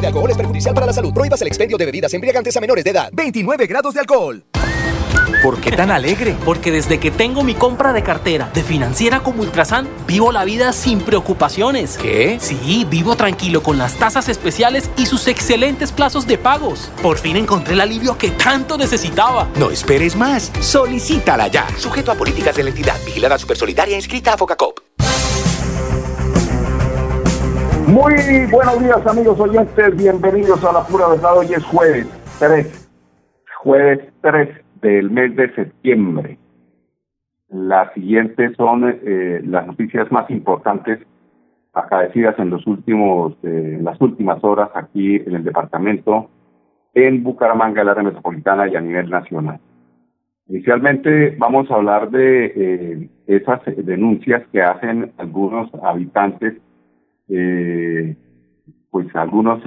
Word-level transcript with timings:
Exceso 0.00 0.02
de 0.02 0.06
alcohol 0.06 0.30
es 0.30 0.36
perjudicial 0.36 0.74
para 0.74 0.86
la 0.86 0.92
salud. 0.92 1.12
Prohíbas 1.12 1.40
el 1.42 1.48
expendio 1.48 1.76
de 1.76 1.86
bebidas 1.86 2.12
embriagantes 2.14 2.56
a 2.56 2.60
menores 2.60 2.84
de 2.84 2.90
edad. 2.90 3.10
29 3.12 3.66
grados 3.66 3.94
de 3.94 4.00
alcohol. 4.00 4.44
¿Por 5.42 5.58
qué 5.58 5.72
tan 5.72 5.90
alegre? 5.90 6.36
Porque 6.44 6.70
desde 6.70 7.00
que 7.00 7.10
tengo 7.10 7.42
mi 7.42 7.54
compra 7.54 7.94
de 7.94 8.02
cartera 8.02 8.50
de 8.52 8.62
financiera 8.62 9.22
como 9.22 9.42
Ultrasan, 9.42 9.88
vivo 10.06 10.32
la 10.32 10.44
vida 10.44 10.74
sin 10.74 11.00
preocupaciones. 11.00 11.96
¿Qué? 11.96 12.36
Sí, 12.40 12.86
vivo 12.90 13.16
tranquilo 13.16 13.62
con 13.62 13.78
las 13.78 13.94
tasas 13.96 14.28
especiales 14.28 14.90
y 14.98 15.06
sus 15.06 15.28
excelentes 15.28 15.92
plazos 15.92 16.26
de 16.26 16.36
pagos. 16.36 16.90
Por 17.00 17.16
fin 17.16 17.36
encontré 17.36 17.72
el 17.72 17.80
alivio 17.80 18.18
que 18.18 18.30
tanto 18.30 18.76
necesitaba. 18.76 19.48
No 19.56 19.70
esperes 19.70 20.14
más. 20.14 20.52
Solicítala 20.60 21.48
ya. 21.48 21.66
Sujeto 21.78 22.12
a 22.12 22.16
políticas 22.16 22.54
de 22.56 22.64
la 22.64 22.70
entidad. 22.70 22.96
Vigilada 23.06 23.38
Supersolidaria 23.38 23.96
inscrita 23.96 24.34
a 24.34 24.36
Focacop. 24.36 24.89
Muy 27.86 28.14
buenos 28.50 28.82
días 28.82 29.06
amigos 29.06 29.38
oyentes, 29.40 29.96
bienvenidos 29.96 30.64
a 30.64 30.72
la 30.72 30.86
pura 30.86 31.08
verdad. 31.08 31.38
Hoy 31.38 31.46
es 31.46 31.64
jueves 31.64 32.06
3, 32.38 32.90
jueves 33.62 34.00
3 34.22 34.48
del 34.80 35.10
mes 35.10 35.34
de 35.36 35.54
septiembre. 35.54 36.38
Las 37.48 37.92
siguientes 37.94 38.56
son 38.56 38.84
eh, 38.88 39.40
las 39.44 39.66
noticias 39.66 40.10
más 40.12 40.30
importantes 40.30 41.00
acaecidas 41.72 42.38
en 42.38 42.50
los 42.50 42.66
últimos, 42.66 43.34
eh, 43.42 43.78
las 43.82 44.00
últimas 44.00 44.42
horas 44.44 44.70
aquí 44.74 45.16
en 45.16 45.34
el 45.34 45.44
departamento, 45.44 46.30
en 46.94 47.22
Bucaramanga, 47.22 47.82
el 47.82 47.88
área 47.88 48.02
metropolitana 48.02 48.68
y 48.68 48.76
a 48.76 48.80
nivel 48.80 49.10
nacional. 49.10 49.60
Inicialmente 50.48 51.36
vamos 51.38 51.70
a 51.70 51.76
hablar 51.76 52.10
de 52.10 52.52
eh, 52.56 53.08
esas 53.28 53.60
denuncias 53.76 54.42
que 54.50 54.60
hacen 54.60 55.12
algunos 55.18 55.70
habitantes, 55.82 56.54
pues 58.90 59.14
algunos 59.14 59.62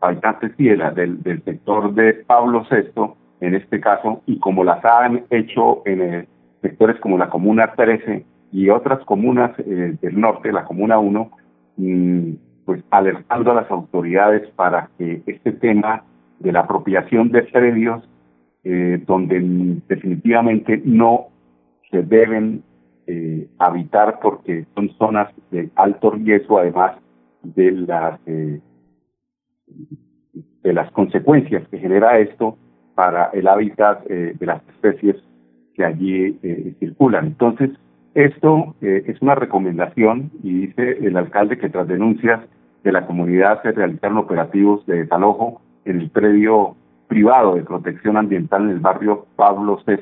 habitantes 0.00 0.52
sí, 0.56 0.68
del, 0.68 1.22
del 1.22 1.42
sector 1.44 1.94
de 1.94 2.14
Pablo 2.26 2.66
VI, 2.70 3.14
en 3.40 3.54
este 3.54 3.80
caso, 3.80 4.22
y 4.26 4.38
como 4.38 4.64
las 4.64 4.84
han 4.84 5.24
hecho 5.30 5.82
en 5.84 6.02
eh, 6.02 6.28
sectores 6.62 6.98
como 7.00 7.18
la 7.18 7.28
Comuna 7.28 7.72
13 7.76 8.24
y 8.52 8.68
otras 8.70 9.04
comunas 9.04 9.52
eh, 9.58 9.96
del 10.00 10.20
norte, 10.20 10.52
la 10.52 10.64
Comuna 10.64 10.98
1, 10.98 11.30
mm, 11.76 12.30
pues 12.64 12.82
alertando 12.90 13.52
a 13.52 13.54
las 13.54 13.70
autoridades 13.70 14.48
para 14.56 14.90
que 14.98 15.22
este 15.26 15.52
tema 15.52 16.04
de 16.40 16.52
la 16.52 16.60
apropiación 16.60 17.30
de 17.30 17.42
predios, 17.42 18.08
eh, 18.64 19.02
donde 19.06 19.40
definitivamente 19.88 20.80
no 20.84 21.26
se 21.90 22.02
deben 22.02 22.62
habitar 23.58 24.18
porque 24.20 24.66
son 24.74 24.90
zonas 24.98 25.32
de 25.50 25.70
alto 25.76 26.10
riesgo, 26.10 26.58
además 26.58 26.96
de 27.42 27.70
las 27.72 28.20
de 30.66 30.72
las 30.72 30.90
consecuencias 30.90 31.66
que 31.68 31.78
genera 31.78 32.18
esto 32.18 32.58
para 32.96 33.26
el 33.26 33.46
hábitat 33.46 34.02
eh, 34.10 34.34
de 34.36 34.46
las 34.46 34.60
especies 34.68 35.16
que 35.74 35.84
allí 35.84 36.38
eh, 36.42 36.74
circulan. 36.80 37.26
Entonces, 37.26 37.70
esto 38.14 38.74
eh, 38.80 39.04
es 39.06 39.22
una 39.22 39.36
recomendación 39.36 40.32
y 40.42 40.66
dice 40.66 40.98
el 41.06 41.16
alcalde 41.16 41.58
que 41.58 41.68
tras 41.68 41.86
denuncias 41.86 42.40
de 42.82 42.90
la 42.90 43.06
comunidad 43.06 43.62
se 43.62 43.72
realizaron 43.72 44.18
operativos 44.18 44.84
de 44.86 45.02
desalojo 45.02 45.60
en 45.84 46.00
el 46.00 46.10
predio 46.10 46.74
privado 47.06 47.54
de 47.54 47.62
protección 47.62 48.16
ambiental 48.16 48.64
en 48.64 48.70
el 48.70 48.80
barrio 48.80 49.26
Pablo 49.36 49.78
VI. 49.86 50.00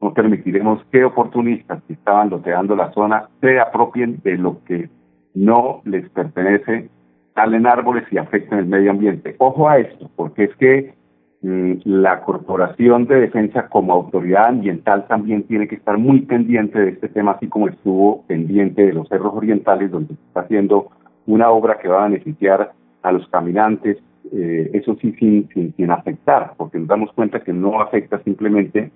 No 0.00 0.14
permitiremos 0.14 0.84
que 0.92 1.04
oportunistas 1.04 1.82
que 1.84 1.94
estaban 1.94 2.30
loteando 2.30 2.76
la 2.76 2.92
zona 2.92 3.28
se 3.40 3.58
apropien 3.58 4.20
de 4.22 4.36
lo 4.36 4.62
que 4.64 4.88
no 5.34 5.82
les 5.84 6.08
pertenece, 6.10 6.88
talen 7.34 7.66
árboles 7.66 8.04
y 8.10 8.18
afecten 8.18 8.58
el 8.58 8.66
medio 8.66 8.90
ambiente. 8.90 9.36
Ojo 9.38 9.68
a 9.68 9.78
esto, 9.78 10.10
porque 10.16 10.44
es 10.44 10.56
que 10.56 10.98
Mm, 11.40 11.74
la 11.84 12.22
Corporación 12.22 13.06
de 13.06 13.20
Defensa 13.20 13.68
como 13.68 13.92
autoridad 13.92 14.46
ambiental 14.46 15.06
también 15.06 15.44
tiene 15.44 15.68
que 15.68 15.76
estar 15.76 15.96
muy 15.96 16.22
pendiente 16.22 16.80
de 16.80 16.90
este 16.90 17.08
tema, 17.08 17.32
así 17.32 17.46
como 17.46 17.68
estuvo 17.68 18.24
pendiente 18.26 18.86
de 18.86 18.92
los 18.92 19.08
cerros 19.08 19.34
orientales, 19.34 19.90
donde 19.92 20.14
está 20.14 20.40
haciendo 20.40 20.88
una 21.26 21.50
obra 21.50 21.78
que 21.78 21.86
va 21.86 22.04
a 22.04 22.08
beneficiar 22.08 22.72
a 23.02 23.12
los 23.12 23.28
caminantes, 23.28 23.98
eh, 24.32 24.70
eso 24.74 24.96
sí 25.00 25.12
sin, 25.20 25.48
sin, 25.76 25.90
afectar, 25.92 26.54
porque 26.56 26.78
nos 26.78 26.88
damos 26.88 27.12
cuenta 27.12 27.40
que 27.40 27.52
no 27.52 27.80
afecta 27.80 28.18
simplemente 28.24 28.90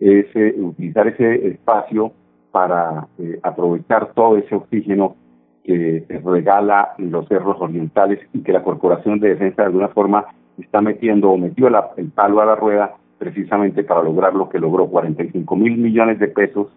ese, 0.00 0.54
utilizar 0.60 1.08
ese 1.08 1.48
espacio 1.48 2.12
para 2.50 3.08
eh, 3.18 3.38
aprovechar 3.42 4.12
todo 4.14 4.36
ese 4.36 4.54
oxígeno 4.54 5.16
que 5.64 6.04
regala 6.24 6.94
los 6.98 7.26
cerros 7.26 7.56
orientales 7.58 8.20
y 8.32 8.42
que 8.42 8.52
la 8.52 8.62
Corporación 8.62 9.18
de 9.18 9.30
Defensa 9.30 9.62
de 9.62 9.68
alguna 9.68 9.88
forma 9.88 10.26
está 10.58 10.80
metiendo 10.80 11.30
o 11.30 11.38
metió 11.38 11.68
el 11.96 12.10
palo 12.10 12.40
a 12.40 12.46
la 12.46 12.54
rueda 12.54 12.94
precisamente 13.18 13.82
para 13.82 14.02
lograr 14.02 14.34
lo 14.34 14.48
que 14.48 14.58
logró, 14.58 14.86
45 14.86 15.56
mil 15.56 15.78
millones 15.78 16.18
de 16.18 16.28
pesos 16.28 16.68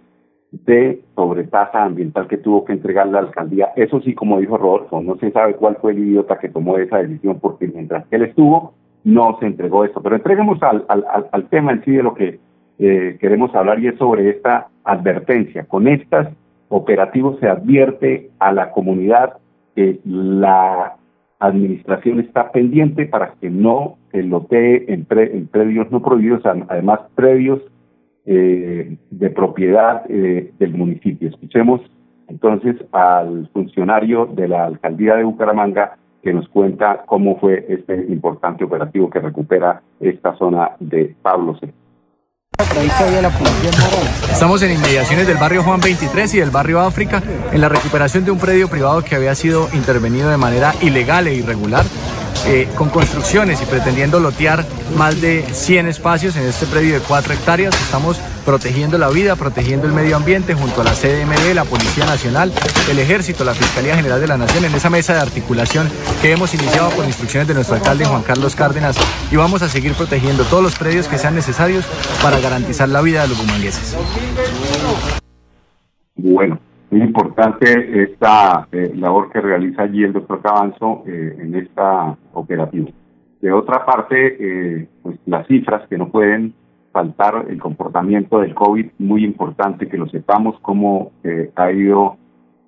de 0.51 1.01
sobretasa 1.15 1.83
ambiental 1.83 2.27
que 2.27 2.37
tuvo 2.37 2.63
que 2.63 2.73
entregar 2.73 3.07
la 3.07 3.19
alcaldía. 3.19 3.69
Eso 3.75 3.99
sí, 4.01 4.15
como 4.15 4.39
dijo 4.39 4.57
Rodolfo, 4.57 5.01
no 5.01 5.17
se 5.17 5.31
sabe 5.31 5.55
cuál 5.55 5.75
fue 5.81 5.91
el 5.91 5.99
idiota 5.99 6.39
que 6.39 6.49
tomó 6.49 6.77
esa 6.77 6.99
decisión, 6.99 7.39
porque 7.41 7.67
mientras 7.67 8.05
él 8.11 8.23
estuvo, 8.23 8.73
no 9.03 9.37
se 9.39 9.47
entregó 9.47 9.83
eso. 9.83 10.01
Pero 10.01 10.15
entreguemos 10.15 10.63
al, 10.63 10.85
al, 10.87 11.05
al 11.31 11.49
tema 11.49 11.73
en 11.73 11.83
sí 11.83 11.91
de 11.91 12.03
lo 12.03 12.13
que 12.13 12.39
eh, 12.79 13.17
queremos 13.19 13.53
hablar 13.55 13.79
y 13.79 13.87
es 13.87 13.97
sobre 13.97 14.29
esta 14.29 14.67
advertencia. 14.83 15.65
Con 15.65 15.87
estos 15.87 16.27
operativos 16.69 17.39
se 17.39 17.47
advierte 17.47 18.29
a 18.39 18.51
la 18.51 18.71
comunidad 18.71 19.37
que 19.75 19.99
la 20.05 20.95
administración 21.39 22.19
está 22.19 22.51
pendiente 22.51 23.05
para 23.05 23.33
que 23.39 23.49
no 23.49 23.97
se 24.11 24.23
lotee 24.23 24.85
en, 24.87 25.05
predios 25.05 25.91
no 25.91 26.01
prohibidos, 26.01 26.43
además 26.45 27.01
predios 27.15 27.61
eh, 28.25 28.97
de 29.11 29.29
propiedad 29.29 30.03
eh, 30.09 30.51
del 30.59 30.73
municipio. 30.73 31.29
Escuchemos 31.29 31.81
entonces 32.27 32.75
al 32.91 33.49
funcionario 33.53 34.25
de 34.25 34.47
la 34.47 34.65
alcaldía 34.65 35.15
de 35.15 35.23
Bucaramanga 35.23 35.97
que 36.21 36.33
nos 36.33 36.47
cuenta 36.49 37.03
cómo 37.05 37.39
fue 37.39 37.65
este 37.69 37.95
importante 38.09 38.63
operativo 38.63 39.09
que 39.09 39.19
recupera 39.19 39.81
esta 39.99 40.35
zona 40.35 40.71
de 40.79 41.15
Pablo 41.21 41.55
C. 41.59 41.71
Estamos 44.31 44.61
en 44.63 44.71
inmediaciones 44.71 45.27
del 45.27 45.37
barrio 45.37 45.61
Juan 45.63 45.79
23 45.79 46.33
y 46.33 46.39
del 46.39 46.49
barrio 46.49 46.81
África 46.81 47.21
en 47.51 47.61
la 47.61 47.69
recuperación 47.69 48.25
de 48.25 48.31
un 48.31 48.39
predio 48.39 48.67
privado 48.67 49.03
que 49.03 49.15
había 49.15 49.35
sido 49.35 49.69
intervenido 49.73 50.29
de 50.29 50.37
manera 50.37 50.73
ilegal 50.81 51.27
e 51.27 51.35
irregular 51.35 51.85
eh, 52.45 52.67
con 52.75 52.89
construcciones 52.89 53.61
y 53.61 53.65
pretendiendo 53.65 54.19
lotear 54.19 54.65
más 54.95 55.19
de 55.21 55.43
100 55.51 55.87
espacios 55.87 56.35
en 56.35 56.43
este 56.43 56.65
predio 56.65 56.93
de 56.93 56.99
4 56.99 57.33
hectáreas. 57.33 57.73
Estamos 57.81 58.17
protegiendo 58.45 58.97
la 58.97 59.09
vida, 59.09 59.35
protegiendo 59.35 59.87
el 59.87 59.93
medio 59.93 60.15
ambiente 60.15 60.53
junto 60.53 60.81
a 60.81 60.83
la 60.83 60.91
CDMD, 60.91 61.53
la 61.53 61.65
Policía 61.65 62.05
Nacional, 62.05 62.53
el 62.89 62.99
Ejército, 62.99 63.43
la 63.43 63.53
Fiscalía 63.53 63.95
General 63.95 64.21
de 64.21 64.27
la 64.27 64.37
Nación 64.37 64.65
en 64.65 64.73
esa 64.73 64.89
mesa 64.89 65.13
de 65.13 65.19
articulación 65.19 65.89
que 66.21 66.31
hemos 66.31 66.53
iniciado 66.53 66.89
por 66.91 67.05
instrucciones 67.05 67.47
de 67.47 67.53
nuestro 67.53 67.75
alcalde 67.75 68.05
Juan 68.05 68.23
Carlos 68.23 68.55
Cárdenas 68.55 68.95
y 69.31 69.35
vamos 69.35 69.61
a 69.61 69.69
seguir 69.69 69.93
protegiendo 69.93 70.43
todos 70.45 70.63
los 70.63 70.77
predios 70.77 71.07
que 71.07 71.17
sean 71.17 71.35
necesarios 71.35 71.85
para 72.21 72.39
garantizar 72.39 72.87
la 72.89 73.01
vida 73.01 73.23
de 73.23 73.29
los 73.29 73.37
bumangueses. 73.37 73.95
Bueno, 76.15 76.59
muy 76.89 77.01
importante 77.01 78.03
esta 78.03 78.67
eh, 78.71 78.91
labor 78.95 79.31
que 79.31 79.41
realiza 79.41 79.83
allí 79.83 80.03
el 80.03 80.13
doctor 80.13 80.41
Cabanzo 80.41 81.03
eh, 81.05 81.37
en 81.39 81.55
esta 81.55 82.17
operativa. 82.33 82.89
De 83.41 83.51
otra 83.51 83.85
parte, 83.85 84.37
eh, 84.39 84.87
pues 85.03 85.19
las 85.25 85.45
cifras 85.47 85.87
que 85.87 85.97
no 85.97 86.09
pueden 86.09 86.53
faltar, 86.91 87.45
el 87.49 87.59
comportamiento 87.59 88.39
del 88.39 88.55
COVID, 88.55 88.87
muy 88.99 89.23
importante 89.23 89.87
que 89.87 89.97
lo 89.97 90.07
sepamos, 90.07 90.59
cómo 90.61 91.11
ha 91.55 91.71
ido 91.71 92.17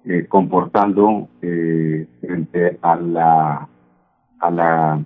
eh, 0.05 0.25
comportando 0.27 1.27
eh, 1.41 2.07
frente 2.21 2.79
a 2.81 2.95
la, 2.95 3.67
a 4.39 4.49
la, 4.49 4.99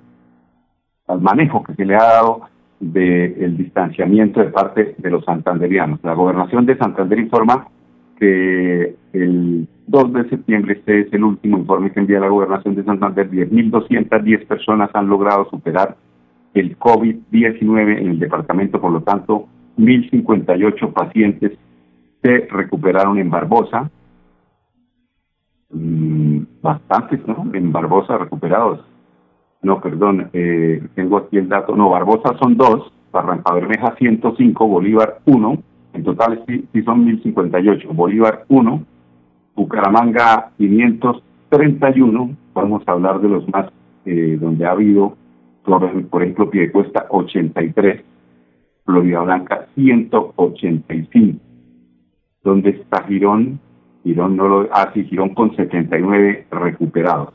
al 1.08 1.22
manejo 1.22 1.64
que 1.64 1.74
se 1.74 1.84
le 1.84 1.96
ha 1.96 2.04
dado 2.04 2.42
del 2.80 3.58
distanciamiento 3.58 4.40
de 4.40 4.52
parte 4.52 4.96
de 4.98 5.10
los 5.10 5.26
santanderianos. 5.26 6.00
La 6.04 6.14
gobernación 6.14 6.66
de 6.68 6.78
Santander 6.78 7.18
informa 7.18 7.68
el 8.24 9.68
2 9.88 10.14
de 10.14 10.30
septiembre, 10.30 10.74
este 10.74 11.02
es 11.02 11.14
el 11.14 11.24
último 11.24 11.58
informe 11.58 11.92
que 11.92 12.00
envía 12.00 12.20
la 12.20 12.30
gobernación 12.30 12.76
de 12.76 12.84
Santander, 12.84 13.30
10.210 13.30 14.48
personas 14.48 14.90
han 14.94 15.08
logrado 15.08 15.50
superar 15.50 15.96
el 16.54 16.78
COVID-19 16.78 18.00
en 18.00 18.10
el 18.10 18.20
departamento, 18.20 18.80
por 18.80 18.92
lo 18.92 19.02
tanto, 19.02 19.48
1.058 19.78 20.94
pacientes 20.94 21.58
se 22.22 22.48
recuperaron 22.50 23.18
en 23.18 23.30
Barbosa, 23.30 23.90
mm, 25.72 26.40
bastantes, 26.62 27.28
¿no? 27.28 27.50
En 27.54 27.72
Barbosa 27.72 28.18
recuperados. 28.18 28.86
No, 29.62 29.82
perdón, 29.82 30.30
eh, 30.34 30.82
tengo 30.96 31.18
aquí 31.18 31.38
el 31.38 31.50
dato. 31.50 31.76
No, 31.76 31.90
Barbosa 31.90 32.38
son 32.40 32.56
dos, 32.56 32.92
Barranca 33.12 33.54
Bermeja 33.54 33.96
105, 33.98 34.68
Bolívar 34.68 35.20
1, 35.26 35.58
en 35.94 36.04
total 36.04 36.44
sí, 36.48 36.66
sí 36.74 36.82
son 36.84 37.06
1058, 37.06 37.90
Bolívar 37.94 38.46
1, 38.50 38.84
Bucaramanga 39.56 40.52
531, 40.58 42.36
vamos 42.54 42.84
a 42.88 42.92
hablar 42.92 43.22
de 43.22 43.30
los 43.30 43.48
más 43.50 43.68
eh, 44.06 44.38
donde 44.40 44.66
ha 44.66 44.72
habido, 44.72 45.16
por, 45.64 45.84
ejemplo, 46.24 46.50
Piedecuesta 46.50 47.06
83, 47.10 48.04
Florida 48.86 49.22
Blanca 49.22 49.68
185. 49.76 51.40
¿Dónde 52.44 52.72
está 52.72 53.04
Girón? 53.04 53.60
Girón 54.04 54.36
no 54.36 54.48
lo, 54.48 54.70
ah, 54.74 54.92
sí, 54.94 55.06
Girón 55.06 55.34
con 55.34 55.56
79 55.56 56.48
recuperados. 56.52 57.34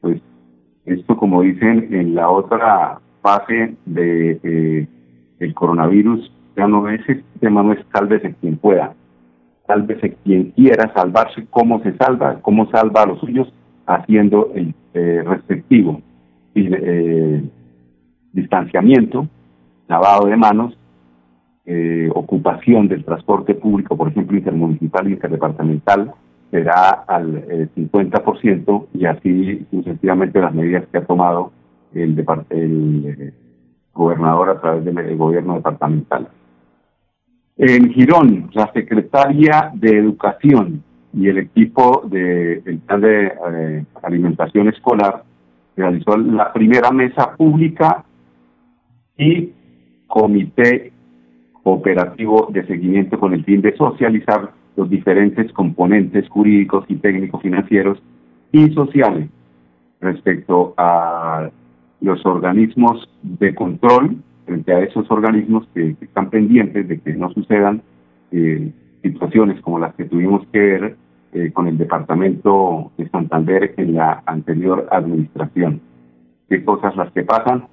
pues 0.00 0.22
esto 0.86 1.14
como 1.16 1.42
dicen 1.42 1.92
en 1.92 2.14
la 2.14 2.30
otra 2.30 3.00
fase 3.22 3.74
de 3.84 4.40
eh, 4.42 4.88
el 5.40 5.54
coronavirus 5.54 6.32
ya 6.56 6.66
no 6.66 6.88
es 6.88 7.06
el 7.08 7.22
tema 7.38 7.62
no 7.62 7.74
es 7.74 7.80
sálvese 7.92 8.34
quien 8.40 8.56
pueda, 8.56 8.94
sálvese 9.66 10.16
quien 10.24 10.52
quiera 10.52 10.90
salvarse, 10.94 11.46
cómo 11.50 11.82
se 11.82 11.94
salva, 11.98 12.40
cómo 12.40 12.70
salva 12.70 13.02
a 13.02 13.06
los 13.06 13.20
suyos 13.20 13.52
haciendo 13.86 14.52
el 14.54 14.74
eh, 14.94 15.22
respectivo 15.26 16.00
eh, 16.54 17.42
distanciamiento, 18.32 19.28
lavado 19.88 20.26
de 20.26 20.36
manos, 20.36 20.76
eh, 21.66 22.08
ocupación 22.14 22.88
del 22.88 23.04
transporte 23.04 23.54
público, 23.54 23.96
por 23.96 24.08
ejemplo, 24.08 24.36
intermunicipal 24.36 25.08
y 25.08 25.12
interdepartamental, 25.12 26.12
será 26.50 26.90
al 27.06 27.70
50% 27.74 28.86
y 28.94 29.04
así 29.06 29.66
sucesivamente 29.70 30.40
las 30.40 30.52
medidas 30.52 30.84
que 30.90 30.98
ha 30.98 31.04
tomado 31.04 31.52
el, 31.94 32.24
el 32.50 33.34
gobernador 33.94 34.50
a 34.50 34.60
través 34.60 34.84
del 34.84 35.16
gobierno 35.16 35.54
departamental. 35.54 36.28
En 37.56 37.90
Girón, 37.92 38.50
la 38.54 38.72
secretaria 38.72 39.70
de 39.74 39.98
Educación 39.98 40.82
y 41.12 41.28
el 41.28 41.38
equipo 41.38 42.02
del 42.06 42.64
de, 42.64 42.78
plan 42.86 43.00
de 43.00 43.26
eh, 43.26 43.84
alimentación 44.02 44.68
escolar 44.68 45.24
realizó 45.76 46.16
la 46.16 46.52
primera 46.52 46.90
mesa 46.90 47.36
pública 47.36 48.04
y 49.20 49.52
comité 50.06 50.92
operativo 51.62 52.48
de 52.50 52.66
seguimiento 52.66 53.20
con 53.20 53.34
el 53.34 53.44
fin 53.44 53.60
de 53.60 53.76
socializar 53.76 54.52
los 54.76 54.88
diferentes 54.88 55.52
componentes 55.52 56.28
jurídicos 56.28 56.86
y 56.88 56.96
técnicos 56.96 57.42
financieros 57.42 58.02
y 58.50 58.70
sociales 58.70 59.28
respecto 60.00 60.74
a 60.78 61.50
los 62.00 62.24
organismos 62.24 63.08
de 63.22 63.54
control 63.54 64.16
frente 64.46 64.72
a 64.72 64.80
esos 64.80 65.08
organismos 65.10 65.68
que, 65.74 65.96
están 66.00 66.30
pendientes 66.30 66.88
de 66.88 66.98
que 66.98 67.12
no 67.12 67.30
sucedan 67.32 67.82
eh, 68.32 68.72
situaciones 69.02 69.60
como 69.60 69.78
las 69.78 69.94
que 69.94 70.06
tuvimos 70.06 70.46
que 70.50 70.58
ver 70.58 70.96
eh, 71.32 71.52
con 71.52 71.68
el 71.68 71.76
departamento 71.76 72.90
de 72.96 73.08
Santander 73.10 73.74
en 73.76 73.94
la 73.94 74.22
anterior 74.24 74.88
administración. 74.90 75.80
¿Qué 76.48 76.64
cosas 76.64 76.96
las 76.96 77.12
que 77.12 77.22
pasan? 77.22 77.66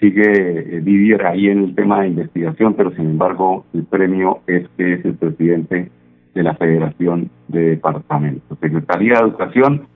Sigue 0.00 0.76
eh, 0.76 0.80
vivir 0.80 1.22
ahí 1.24 1.48
en 1.48 1.64
el 1.64 1.74
tema 1.74 2.00
de 2.00 2.08
investigación, 2.08 2.74
pero 2.74 2.90
sin 2.92 3.06
embargo 3.10 3.66
el 3.74 3.84
premio 3.84 4.40
es 4.46 4.66
que 4.76 4.94
es 4.94 5.04
el 5.04 5.14
presidente 5.14 5.90
de 6.34 6.42
la 6.42 6.54
Federación 6.54 7.30
de 7.48 7.70
Departamentos. 7.70 8.58
Secretaría 8.60 9.14
de 9.14 9.20
Educación 9.20 9.86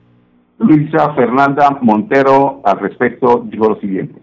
Luisa 0.57 1.13
Fernanda 1.15 1.79
Montero 1.81 2.61
al 2.63 2.79
respecto 2.79 3.45
dijo 3.49 3.69
lo 3.69 3.79
siguiente. 3.79 4.21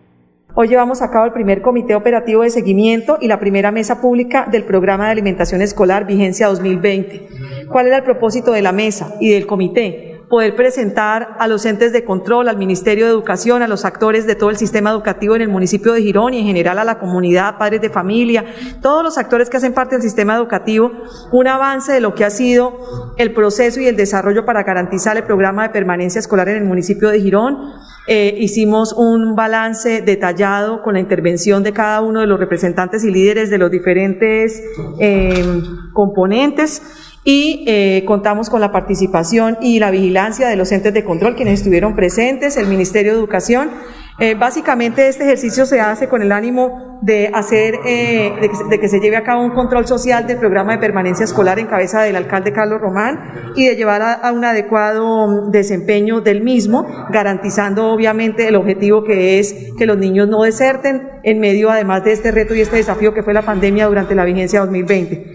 Hoy 0.55 0.69
llevamos 0.69 1.03
a 1.03 1.11
cabo 1.11 1.27
el 1.27 1.33
primer 1.33 1.62
comité 1.62 1.95
operativo 1.95 2.43
de 2.43 2.51
seguimiento 2.51 3.19
y 3.21 3.29
la 3.29 3.41
primera 3.41 3.71
mesa 3.71 4.01
pública 4.01 4.47
del 4.51 4.65
programa 4.65 5.07
de 5.07 5.12
alimentación 5.12 5.62
escolar 5.62 6.07
Vigencia 6.07 6.49
2020. 6.49 7.29
¿Cuál 7.69 7.87
era 7.87 7.99
el 7.99 8.03
propósito 8.03 8.53
de 8.53 8.62
la 8.62 8.73
mesa 8.73 9.15
y 9.21 9.31
del 9.31 9.47
comité? 9.47 10.12
Poder 10.33 10.57
presentar 10.57 11.37
a 11.39 11.47
los 11.47 11.67
entes 11.67 11.93
de 11.93 12.07
control, 12.07 12.49
al 12.49 12.57
Ministerio 12.57 13.05
de 13.05 13.11
Educación, 13.11 13.61
a 13.61 13.69
los 13.69 13.85
actores 13.85 14.27
de 14.27 14.35
todo 14.35 14.49
el 14.49 14.57
sistema 14.57 14.89
educativo 14.89 15.37
en 15.37 15.43
el 15.43 15.51
municipio 15.51 15.93
de 15.93 16.01
Girón 16.01 16.33
y 16.33 16.39
en 16.39 16.47
general 16.47 16.79
a 16.79 16.85
la 16.85 16.99
comunidad, 16.99 17.59
padres 17.59 17.83
de 17.83 17.91
familia, 17.91 18.47
todos 18.81 19.05
los 19.05 19.19
actores 19.19 19.51
que 19.51 19.59
hacen 19.59 19.75
parte 19.75 19.95
del 19.95 20.01
sistema 20.01 20.35
educativo, 20.35 20.91
un 21.33 21.49
avance 21.49 21.93
de 21.93 22.01
lo 22.01 22.15
que 22.15 22.25
ha 22.25 22.31
sido 22.31 23.12
el 23.19 23.35
proceso 23.35 23.79
y 23.83 23.89
el 23.89 23.97
desarrollo 23.99 24.47
para 24.47 24.62
garantizar 24.62 25.19
el 25.19 25.25
programa 25.25 25.65
de 25.65 25.69
permanencia 25.69 26.19
escolar 26.19 26.49
en 26.49 26.57
el 26.57 26.65
municipio 26.65 27.11
de 27.11 27.21
Girón. 27.21 27.59
Eh, 28.09 28.35
hicimos 28.39 28.95
un 28.95 29.37
balance 29.37 30.01
detallado 30.01 30.81
con 30.81 30.95
la 30.95 31.01
intervención 31.01 31.62
de 31.62 31.75
cada 31.75 32.01
uno 32.01 32.21
de 32.21 32.27
los 32.27 32.41
representantes 32.41 33.05
y 33.05 33.11
líderes 33.11 33.51
de 33.51 33.59
los 33.59 33.71
diferentes 33.71 34.62
eh, 34.99 35.45
componentes 35.93 37.12
y 37.25 37.64
eh, 37.67 38.05
contamos 38.07 38.50
con 38.50 38.61
la 38.61 38.73
participación 38.73 39.57
y 39.61 39.79
la 39.79 39.91
vigilancia 39.91 40.49
de 40.49 40.57
los 40.57 40.73
entes 40.73 40.93
de 40.93 41.05
control 41.05 41.37
quienes 41.37 41.61
estuvieron 41.61 41.95
presentes, 41.95 42.57
el 42.57 42.67
Ministerio 42.67 43.12
de 43.12 43.19
Educación. 43.19 43.71
Eh, 44.19 44.35
básicamente 44.35 45.09
este 45.09 45.25
ejercicio 45.25 45.64
se 45.64 45.81
hace 45.81 46.09
con 46.09 46.21
el 46.21 46.33
ánimo 46.33 46.99
de 47.00 47.31
hacer, 47.33 47.76
eh, 47.87 48.33
de, 48.71 48.79
que 48.79 48.88
se, 48.88 49.00
lleve 49.00 49.17
a 49.17 49.25
cabo 49.25 49.43
un 49.43 49.52
control 49.52 49.87
social 49.87 50.26
del 50.26 50.38
programa 50.38 50.73
de 50.73 50.79
permanencia 50.79 51.25
escolar 51.25 51.59
en 51.59 51.67
cabeza 51.67 52.02
del 52.02 52.17
alcalde 52.17 52.52
Carlos 52.52 52.81
Román 52.81 53.52
y 53.57 53.67
de 53.67 53.75
llevar 53.75 54.02
a, 54.02 54.31
un 54.33 54.45
adecuado 54.45 55.50
desempeño 55.50 56.21
del 56.21 56.43
mismo, 56.43 56.87
garantizando 57.11 57.91
obviamente 57.91 58.49
el 58.49 58.55
objetivo 58.55 59.02
que 59.02 59.38
es 59.38 59.55
que 59.79 59.87
los 59.87 59.97
niños 59.97 60.29
no 60.29 60.43
deserten 60.43 61.09
en 61.23 61.41
medio 61.41 61.71
además 61.71 62.05
de 62.05 62.12
este 62.12 62.31
reto 62.31 62.55
y 62.55 62.61
este 62.61 62.76
desafío 62.76 63.14
que 63.14 63.23
fue 63.23 63.33
la 63.33 63.43
pandemia 63.43 63.87
durante 63.87 64.14
la 64.14 64.25
vigencia 64.25 64.61
2020. 64.61 65.32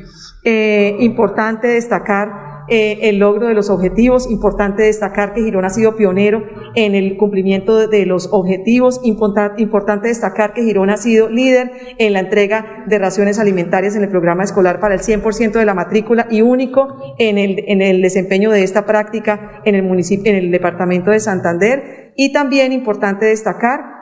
Eh, 0.49 0.95
importante 1.01 1.67
destacar 1.67 2.63
eh, 2.69 3.09
el 3.09 3.19
logro 3.19 3.47
de 3.47 3.53
los 3.53 3.69
objetivos. 3.69 4.31
Importante 4.31 4.83
destacar 4.83 5.33
que 5.33 5.43
Girón 5.43 5.65
ha 5.65 5.69
sido 5.69 5.97
pionero 5.97 6.41
en 6.73 6.95
el 6.95 7.17
cumplimiento 7.17 7.85
de, 7.89 8.05
los 8.05 8.29
objetivos. 8.31 9.01
importante 9.03 10.07
destacar 10.07 10.53
que 10.53 10.63
Girón 10.63 10.89
ha 10.89 10.95
sido 10.95 11.27
líder 11.27 11.73
en 11.97 12.13
la 12.13 12.21
entrega 12.21 12.85
de 12.87 12.97
raciones 12.97 13.39
alimentarias 13.39 13.97
en 13.97 14.03
el 14.03 14.09
programa 14.09 14.45
escolar 14.45 14.79
para 14.79 14.95
el 14.95 15.01
100% 15.01 15.51
de 15.51 15.65
la 15.65 15.73
matrícula 15.73 16.27
y 16.31 16.39
único 16.41 16.95
en 17.17 17.37
el, 17.37 17.65
en 17.67 17.81
el 17.81 18.01
desempeño 18.01 18.49
de 18.49 18.63
esta 18.63 18.85
práctica 18.85 19.61
en 19.65 19.75
el 19.75 19.83
municipio, 19.83 20.31
en 20.31 20.37
el 20.37 20.49
departamento 20.49 21.11
de 21.11 21.19
Santander. 21.19 22.13
Y 22.15 22.31
también 22.31 22.71
importante 22.71 23.25
destacar 23.25 23.96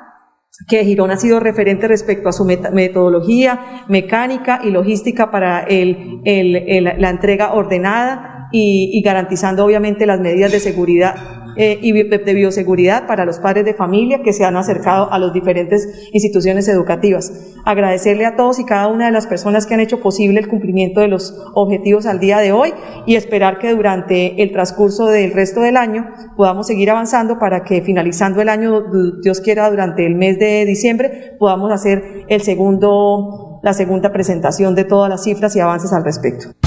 que 0.67 0.85
Girón 0.85 1.11
ha 1.11 1.17
sido 1.17 1.39
referente 1.39 1.87
respecto 1.87 2.29
a 2.29 2.33
su 2.33 2.45
metodología 2.45 3.85
mecánica 3.87 4.61
y 4.63 4.71
logística 4.71 5.31
para 5.31 5.61
el, 5.61 6.21
la 6.23 7.09
entrega 7.09 7.53
ordenada 7.53 8.47
y, 8.51 9.01
garantizando 9.03 9.65
obviamente 9.65 10.05
las 10.05 10.19
medidas 10.19 10.51
de 10.51 10.59
seguridad 10.59 11.15
eh, 11.55 11.79
y 11.81 11.91
de 11.91 12.33
bioseguridad 12.33 13.07
para 13.07 13.25
los 13.25 13.39
padres 13.39 13.65
de 13.65 13.73
familia 13.73 14.21
que 14.23 14.33
se 14.33 14.43
han 14.43 14.57
acercado 14.57 15.11
a 15.11 15.19
las 15.19 15.33
diferentes 15.33 16.09
instituciones 16.11 16.67
educativas. 16.67 17.31
Agradecerle 17.65 18.25
a 18.25 18.35
todos 18.35 18.59
y 18.59 18.65
cada 18.65 18.87
una 18.87 19.05
de 19.05 19.11
las 19.11 19.27
personas 19.27 19.65
que 19.65 19.73
han 19.73 19.79
hecho 19.79 19.99
posible 19.99 20.39
el 20.39 20.47
cumplimiento 20.47 21.01
de 21.01 21.07
los 21.07 21.35
objetivos 21.53 22.05
al 22.05 22.19
día 22.19 22.39
de 22.39 22.51
hoy 22.51 22.73
y 23.05 23.15
esperar 23.15 23.59
que 23.59 23.73
durante 23.73 24.41
el 24.41 24.51
transcurso 24.51 25.07
del 25.07 25.31
resto 25.31 25.61
del 25.61 25.77
año 25.77 26.07
podamos 26.35 26.67
seguir 26.67 26.89
avanzando 26.89 27.39
para 27.39 27.63
que 27.63 27.81
finalizando 27.81 28.41
el 28.41 28.49
año, 28.49 28.83
Dios 29.21 29.41
quiera, 29.41 29.69
durante 29.69 30.05
el 30.05 30.15
mes 30.15 30.39
de 30.39 30.65
diciembre, 30.65 31.35
podamos 31.39 31.71
hacer 31.71 32.25
el 32.27 32.41
segundo, 32.41 33.59
la 33.63 33.73
segunda 33.73 34.11
presentación 34.11 34.75
de 34.75 34.83
todas 34.83 35.09
las 35.09 35.23
cifras 35.23 35.55
y 35.55 35.59
avances 35.59 35.93
al 35.93 36.03
respecto. 36.03 36.64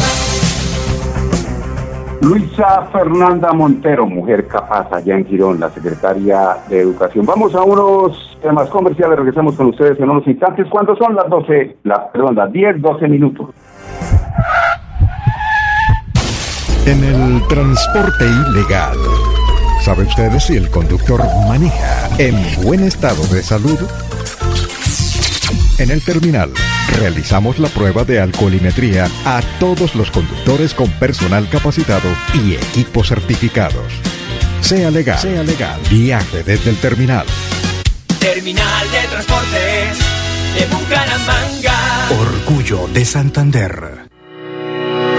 Luisa 2.21 2.89
Fernanda 2.93 3.53
Montero, 3.53 4.07
mujer 4.07 4.47
capaz 4.49 4.93
allá 4.93 5.17
en 5.17 5.27
Girón, 5.27 5.61
la 5.61 5.71
secretaria 5.71 6.57
de 6.69 6.81
Educación. 6.81 7.25
Vamos 7.25 7.55
a 7.55 7.63
unos 7.63 8.37
temas 8.43 8.69
comerciales, 8.71 9.19
regresamos 9.19 9.55
con 9.55 9.67
ustedes 9.67 9.99
en 10.01 10.11
unos 10.11 10.27
instantes. 10.27 10.67
¿Cuándo 10.69 10.97
son 10.97 11.15
las 11.15 11.29
12? 11.29 11.77
La, 11.85 12.11
perdón, 12.11 12.35
las 12.35 12.53
10, 12.53 12.83
12 12.83 13.09
minutos. 13.09 13.51
En 16.87 17.05
el 17.05 17.47
transporte 17.49 18.25
ilegal, 18.51 18.97
¿sabe 19.83 20.03
usted 20.03 20.31
si 20.39 20.57
el 20.57 20.71
conductor 20.71 21.21
maneja 21.49 22.09
en 22.19 22.35
buen 22.65 22.83
estado 22.83 23.23
de 23.33 23.43
salud? 23.43 23.79
En 25.79 25.91
el 25.91 26.05
terminal 26.05 26.51
realizamos 26.97 27.59
la 27.59 27.69
prueba 27.69 28.05
de 28.05 28.21
alcoholimetría 28.21 29.09
a 29.25 29.41
todos 29.59 29.95
los 29.95 30.11
conductores 30.11 30.75
con 30.75 30.91
personal 30.93 31.49
capacitado 31.49 32.09
y 32.35 32.53
equipos 32.55 33.09
certificados. 33.09 33.93
Sea 34.61 34.91
legal, 34.91 35.19
sea 35.19 35.43
legal, 35.43 35.81
viaje 35.91 36.43
desde 36.43 36.69
el 36.71 36.77
terminal. 36.77 37.27
Terminal 38.19 38.91
de 38.91 39.09
Transportes 39.09 39.99
de 40.55 40.67
Bucaramanga. 40.67 42.09
Orgullo 42.19 42.89
de 42.89 43.05
Santander. 43.05 44.09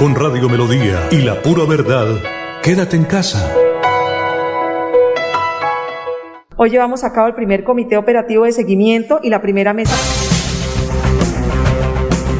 Con 0.00 0.14
Radio 0.14 0.48
Melodía 0.48 1.08
y 1.10 1.20
la 1.20 1.42
pura 1.42 1.66
verdad, 1.68 2.06
quédate 2.62 2.96
en 2.96 3.04
casa. 3.04 3.54
Hoy 6.56 6.70
llevamos 6.70 7.04
a 7.04 7.12
cabo 7.12 7.26
el 7.26 7.34
primer 7.34 7.64
comité 7.64 7.98
operativo 7.98 8.44
de 8.44 8.52
seguimiento 8.52 9.20
y 9.22 9.28
la 9.28 9.42
primera 9.42 9.74
mesa. 9.74 9.94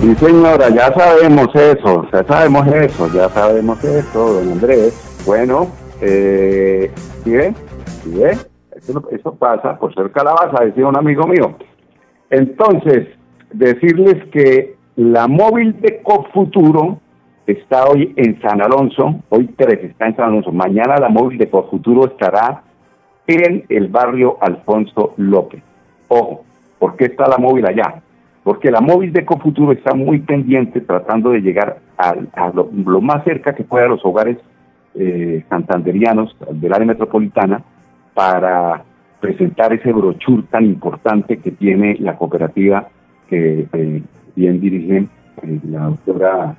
Sí, 0.00 0.14
señora, 0.14 0.70
ya 0.70 0.90
sabemos 0.94 1.54
eso, 1.54 2.08
ya 2.10 2.24
sabemos 2.24 2.66
eso, 2.66 3.12
ya 3.12 3.28
sabemos 3.28 3.84
eso, 3.84 4.32
don 4.32 4.52
Andrés. 4.52 5.22
Bueno, 5.26 5.68
eh, 6.00 6.90
¿sí 7.22 7.30
ve? 7.30 7.54
¿Sí 8.02 8.10
ve? 8.14 8.38
Eso, 8.74 9.06
eso 9.10 9.34
pasa 9.34 9.78
por 9.78 9.94
ser 9.94 10.10
calabaza, 10.12 10.64
decía 10.64 10.86
un 10.86 10.96
amigo 10.96 11.26
mío. 11.26 11.58
Entonces, 12.30 13.06
decirles 13.52 14.16
que 14.32 14.76
la 14.96 15.28
móvil 15.28 15.78
de 15.82 16.00
Cofuturo 16.02 17.00
está 17.46 17.84
hoy 17.86 18.12
en 18.16 18.40
San 18.40 18.62
Alonso, 18.62 19.20
hoy 19.28 19.46
tres 19.56 19.84
está 19.84 20.06
en 20.06 20.16
San 20.16 20.26
Alonso, 20.26 20.52
mañana 20.52 20.96
la 20.98 21.08
móvil 21.08 21.38
de 21.38 21.46
Futuro 21.46 22.06
estará 22.06 22.62
en 23.26 23.64
el 23.68 23.88
barrio 23.88 24.38
Alfonso 24.40 25.14
López. 25.16 25.62
Ojo, 26.08 26.44
¿por 26.78 26.96
qué 26.96 27.04
está 27.06 27.28
la 27.28 27.38
móvil 27.38 27.66
allá? 27.66 28.02
Porque 28.42 28.70
la 28.70 28.80
móvil 28.80 29.12
de 29.12 29.24
Cofuturo 29.24 29.72
está 29.72 29.94
muy 29.94 30.20
pendiente 30.20 30.80
tratando 30.80 31.30
de 31.30 31.40
llegar 31.40 31.78
a, 31.98 32.14
lo, 32.52 33.00
más 33.00 33.22
cerca 33.24 33.54
que 33.54 33.64
pueda 33.64 33.84
a 33.84 33.90
los 33.90 34.04
hogares 34.04 34.38
eh, 34.94 35.44
santanderianos 35.48 36.34
del 36.52 36.72
área 36.72 36.86
metropolitana 36.86 37.62
para 38.14 38.82
presentar 39.20 39.72
ese 39.72 39.92
brochure 39.92 40.44
tan 40.50 40.64
importante 40.64 41.36
que 41.36 41.50
tiene 41.50 41.96
la 42.00 42.16
cooperativa 42.16 42.88
que 43.28 43.68
eh, 43.72 44.02
bien 44.34 44.60
dirigen 44.60 45.08
eh, 45.42 45.60
la 45.68 45.84
doctora 45.84 46.56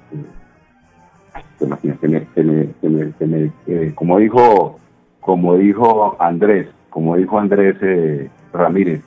como 3.96 4.18
dijo 4.20 4.80
como 5.22 5.56
dijo 5.56 6.18
Andrés, 6.20 6.68
como 6.90 7.16
dijo 7.16 7.40
Andrés 7.40 7.78
eh, 7.82 8.30
Ramírez, 8.52 9.02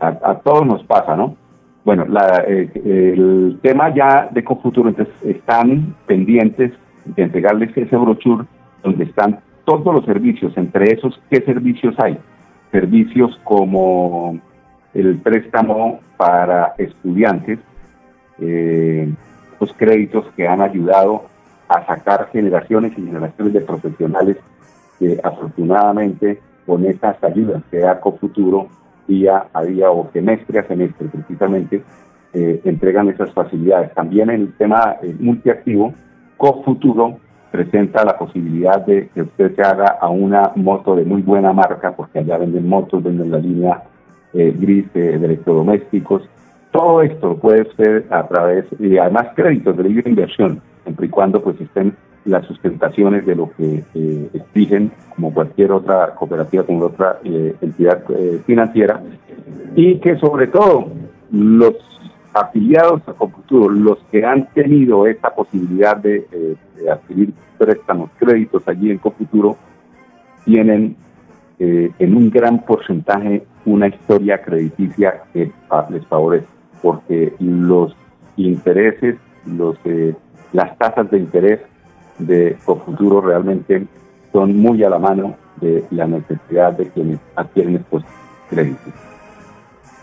a, 0.00 0.34
todos 0.40 0.66
nos 0.66 0.82
pasa, 0.84 1.16
¿no? 1.16 1.36
Bueno, 1.84 2.04
eh, 2.48 2.70
el 2.74 3.58
tema 3.62 3.94
ya 3.94 4.28
de 4.32 4.42
Confuturo, 4.42 4.88
entonces 4.88 5.14
están 5.24 5.94
pendientes 6.06 6.72
de 7.04 7.22
entregarles 7.22 7.76
ese 7.76 7.96
brochure 7.96 8.44
donde 8.82 9.04
están 9.04 9.40
todos 9.64 9.94
los 9.94 10.04
servicios, 10.04 10.52
entre 10.56 10.92
esos, 10.92 11.20
¿qué 11.30 11.40
servicios 11.42 11.94
hay? 11.98 12.18
Servicios 12.72 13.38
como 13.44 14.40
el 14.92 15.18
préstamo 15.18 16.00
para 16.16 16.74
estudiantes, 16.78 17.60
eh, 18.40 19.08
los 19.60 19.72
créditos 19.74 20.26
que 20.36 20.48
han 20.48 20.60
ayudado 20.60 21.26
a 21.72 21.86
sacar 21.86 22.28
generaciones 22.32 22.92
y 22.92 23.06
generaciones 23.06 23.52
de 23.54 23.60
profesionales 23.60 24.36
que 24.98 25.18
afortunadamente 25.22 26.40
con 26.66 26.84
estas 26.84 27.22
ayudas 27.24 27.62
que 27.70 27.78
da 27.78 28.00
Cofuturo 28.00 28.68
día 29.08 29.46
a 29.52 29.62
día 29.62 29.90
o 29.90 30.08
semestre 30.12 30.60
a 30.60 30.66
semestre 30.66 31.08
precisamente 31.08 31.82
eh, 32.34 32.60
entregan 32.64 33.08
esas 33.08 33.32
facilidades. 33.32 33.92
También 33.94 34.30
en 34.30 34.40
el 34.42 34.52
tema 34.54 34.96
eh, 35.02 35.14
multiactivo, 35.18 35.92
Cofuturo 36.36 37.18
presenta 37.50 38.04
la 38.04 38.16
posibilidad 38.16 38.84
de 38.86 39.08
que 39.08 39.22
usted 39.22 39.54
se 39.54 39.62
haga 39.62 39.98
a 40.00 40.08
una 40.08 40.52
moto 40.56 40.96
de 40.96 41.04
muy 41.04 41.20
buena 41.20 41.52
marca, 41.52 41.92
porque 41.94 42.20
allá 42.20 42.38
venden 42.38 42.66
motos, 42.66 43.02
venden 43.02 43.30
la 43.30 43.38
línea 43.38 43.82
eh, 44.32 44.56
gris 44.58 44.90
de, 44.94 45.14
electrodomésticos. 45.14 46.22
Todo 46.70 47.02
esto 47.02 47.36
puede 47.36 47.62
usted 47.62 48.10
a 48.10 48.26
través, 48.26 48.64
y 48.78 48.96
además 48.96 49.28
créditos 49.36 49.76
de 49.76 49.82
libre 49.82 50.08
inversión, 50.08 50.62
siempre 50.84 51.06
y 51.06 51.10
cuando 51.10 51.42
pues 51.42 51.60
estén 51.60 51.96
las 52.24 52.46
sustentaciones 52.46 53.26
de 53.26 53.34
lo 53.34 53.50
que 53.56 53.82
eh, 53.94 54.30
exigen 54.32 54.92
como 55.14 55.34
cualquier 55.34 55.72
otra 55.72 56.14
cooperativa, 56.14 56.64
como 56.64 56.86
otra 56.86 57.18
eh, 57.24 57.54
entidad 57.60 58.02
eh, 58.10 58.40
financiera, 58.46 59.02
y 59.74 59.98
que 59.98 60.16
sobre 60.18 60.46
todo 60.46 60.86
los 61.30 61.74
afiliados 62.34 63.02
a 63.08 63.12
Computuro, 63.12 63.68
los 63.68 63.98
que 64.10 64.24
han 64.24 64.48
tenido 64.52 65.06
esta 65.06 65.34
posibilidad 65.34 65.96
de, 65.96 66.56
adquirir 66.90 67.32
préstamos, 67.58 68.10
créditos 68.18 68.66
allí 68.66 68.90
en 68.90 68.98
Computuro, 68.98 69.56
tienen 70.44 70.96
en 71.58 72.16
un 72.16 72.28
gran 72.30 72.64
porcentaje 72.64 73.44
una 73.66 73.86
historia 73.86 74.42
crediticia 74.42 75.22
que 75.32 75.52
les 75.90 76.06
favorece, 76.06 76.46
porque 76.82 77.34
los 77.38 77.94
intereses, 78.36 79.16
los 79.46 79.76
las 80.52 80.76
tasas 80.78 81.10
de 81.10 81.18
interés 81.18 81.60
de 82.18 82.56
futuro 82.64 83.20
realmente 83.20 83.86
son 84.32 84.56
muy 84.56 84.82
a 84.84 84.90
la 84.90 84.98
mano 84.98 85.36
de 85.60 85.84
la 85.90 86.06
necesidad 86.06 86.72
de 86.72 86.88
quienes 86.88 87.18
adquieren 87.36 87.76
estos 87.76 88.02
créditos. 88.48 88.92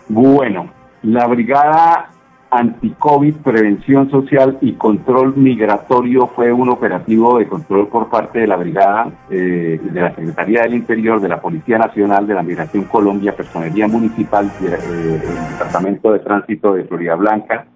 Bueno, 0.08 0.70
la 1.02 1.26
Brigada 1.26 2.10
Anticovid, 2.50 3.36
Prevención 3.36 4.10
Social 4.10 4.58
y 4.60 4.72
Control 4.72 5.36
Migratorio 5.36 6.26
fue 6.34 6.52
un 6.52 6.68
operativo 6.68 7.38
de 7.38 7.46
control 7.46 7.86
por 7.86 8.08
parte 8.08 8.40
de 8.40 8.46
la 8.48 8.56
Brigada 8.56 9.08
eh, 9.30 9.80
de 9.80 10.00
la 10.00 10.14
Secretaría 10.14 10.62
del 10.62 10.74
Interior, 10.74 11.20
de 11.20 11.28
la 11.28 11.40
Policía 11.40 11.78
Nacional, 11.78 12.26
de 12.26 12.34
la 12.34 12.42
Migración 12.42 12.84
Colombia, 12.84 13.36
Personería 13.36 13.86
Municipal, 13.86 14.50
del 14.60 14.74
eh, 14.74 15.22
Departamento 15.52 16.12
de 16.12 16.18
Tránsito 16.18 16.74
de 16.74 16.84
Florida 16.84 17.14
Blanca, 17.14 17.66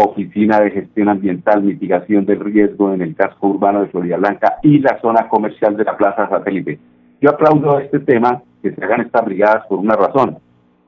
Oficina 0.00 0.60
de 0.60 0.70
Gestión 0.70 1.08
Ambiental, 1.08 1.62
Mitigación 1.62 2.26
del 2.26 2.40
Riesgo 2.40 2.92
en 2.92 3.02
el 3.02 3.14
casco 3.14 3.48
urbano 3.48 3.80
de 3.80 3.88
Florida 3.88 4.16
Blanca 4.16 4.58
y 4.62 4.78
la 4.78 5.00
zona 5.00 5.28
comercial 5.28 5.76
de 5.76 5.84
la 5.84 5.96
Plaza 5.96 6.28
Satélite. 6.28 6.78
Yo 7.20 7.30
aplaudo 7.30 7.78
este 7.78 8.00
tema, 8.00 8.42
que 8.62 8.72
se 8.72 8.84
hagan 8.84 9.02
estas 9.02 9.24
brigadas 9.24 9.66
por 9.66 9.78
una 9.78 9.94
razón, 9.94 10.38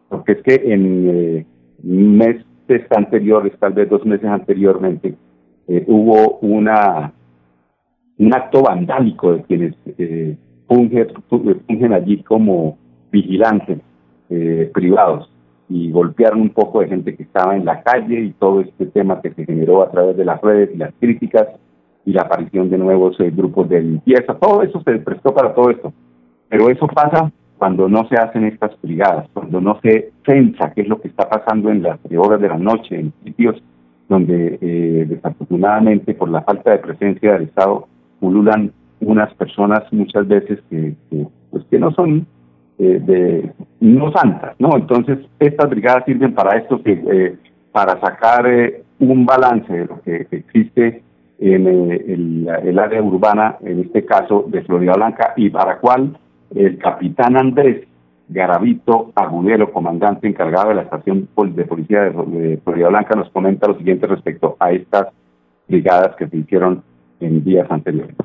porque 0.09 0.33
es 0.33 0.43
que 0.43 0.73
en 0.73 1.09
eh, 1.09 1.47
meses 1.83 2.45
anteriores, 2.97 3.53
tal 3.59 3.73
vez 3.73 3.89
dos 3.89 4.05
meses 4.05 4.27
anteriormente, 4.27 5.15
eh, 5.69 5.85
hubo 5.87 6.39
una 6.39 7.13
un 8.21 8.35
acto 8.35 8.63
vandálico 8.63 9.33
de 9.33 9.43
quienes 9.45 9.75
eh, 9.97 10.37
fungen, 10.69 11.93
allí 11.93 12.23
como 12.23 12.77
vigilantes 13.11 13.79
eh, 14.29 14.71
privados 14.75 15.31
y 15.71 15.93
golpearon 15.93 16.41
un 16.41 16.51
poco 16.51 16.81
de 16.81 16.89
gente 16.89 17.15
que 17.15 17.23
estaba 17.23 17.57
en 17.57 17.65
la 17.65 17.83
calle 17.83 18.21
y 18.21 18.33
todo 18.33 18.61
este 18.61 18.87
tema 18.87 19.23
que 19.23 19.31
se 19.31 19.47
generó 19.47 19.83
a 19.83 19.91
través 19.91 20.17
de 20.17 20.25
las 20.25 20.41
redes 20.43 20.71
y 20.75 20.77
las 20.77 20.93
críticas 20.99 21.47
y 22.05 22.13
la 22.13 22.23
aparición 22.23 22.69
de 22.71 22.77
nuevos 22.77 23.19
eh, 23.21 23.31
grupos 23.31 23.69
de 23.69 23.81
limpieza, 23.81 24.35
todo 24.35 24.63
eso 24.63 24.83
se 24.85 24.99
prestó 24.99 25.33
para 25.33 25.55
todo 25.55 25.71
esto. 25.71 25.93
Pero 26.49 26.69
eso 26.71 26.89
pasa 26.89 27.31
cuando 27.57 27.89
no 27.89 28.09
se 28.09 28.17
hacen 28.17 28.45
estas 28.47 28.73
brigadas, 28.83 29.29
cuando 29.33 29.61
no 29.61 29.79
se 29.81 30.11
censa 30.27 30.73
qué 30.73 30.81
es 30.81 30.89
lo 30.89 31.01
que 31.01 31.09
está 31.09 31.29
pasando 31.29 31.71
en 31.71 31.83
las 31.83 32.01
horas 32.17 32.41
de 32.41 32.49
la 32.49 32.59
noche, 32.59 32.99
en 32.99 33.13
sitios 33.23 33.63
donde 34.09 34.59
eh, 34.61 35.07
desafortunadamente 35.09 36.15
por 36.15 36.31
la 36.31 36.43
falta 36.43 36.73
de 36.73 36.79
presencia 36.79 37.35
del 37.35 37.45
Estado 37.45 37.87
pululan 38.19 38.73
unas 39.01 39.33
personas 39.35 39.85
muchas 39.93 40.27
veces 40.27 40.59
que, 40.69 40.97
que 41.11 41.27
pues 41.53 41.65
que 41.71 41.79
no 41.79 41.93
son 41.93 42.27
eh, 42.83 42.99
de 42.99 43.53
no 43.81 44.11
santas, 44.11 44.55
¿no? 44.59 44.75
Entonces, 44.75 45.19
estas 45.39 45.69
brigadas 45.69 46.07
sirven 46.07 46.33
para 46.33 46.57
esto, 46.57 46.83
que, 46.83 46.93
eh, 46.93 47.37
para 47.73 48.01
sacar 48.01 48.47
eh, 48.47 48.85
un 49.01 49.27
balance 49.27 49.71
de 49.71 49.85
lo 49.85 50.01
que 50.01 50.27
existe 50.31 51.03
en 51.41 51.67
el, 51.67 52.79
área 52.79 53.03
urbana, 53.03 53.59
en 53.61 53.81
este 53.81 54.07
caso 54.07 54.47
de 54.49 54.63
Florida 54.63 54.95
Blanca, 54.95 55.35
y 55.37 55.51
para 55.51 55.77
cual 55.77 56.17
el 56.55 56.79
capitán 56.79 57.37
Andrés 57.37 57.87
Garavito 58.31 59.13
Agudelo, 59.15 59.71
comandante 59.73 60.27
encargado 60.27 60.71
de 60.71 60.77
la 60.77 60.83
estación 60.83 61.29
de 61.55 61.65
policía 61.67 62.05
de, 62.05 62.59
Florida 62.65 62.89
Blanca, 62.89 63.15
nos 63.15 63.29
comenta 63.29 63.69
lo 63.69 63.77
siguiente 63.77 64.07
respecto 64.07 64.57
a 64.59 64.73
estas 64.73 65.09
brigadas 65.69 66.17
que 66.17 66.29
se 66.29 66.37
hicieron 66.39 66.83
en 67.21 67.45
días 67.45 67.71
anteriores. 67.71 68.17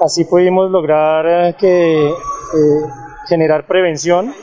Así 0.00 0.24
pudimos 0.24 0.70
lograr 0.70 1.56
que 1.56 2.10
generar 3.28 3.66
prevención, 3.66 4.34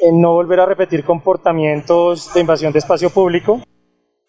en 0.00 0.20
no 0.20 0.32
volver 0.32 0.60
a 0.60 0.66
repetir 0.66 1.04
comportamientos 1.04 2.32
de 2.34 2.40
invasión 2.40 2.72
de 2.72 2.78
espacio 2.78 3.10
público, 3.10 3.60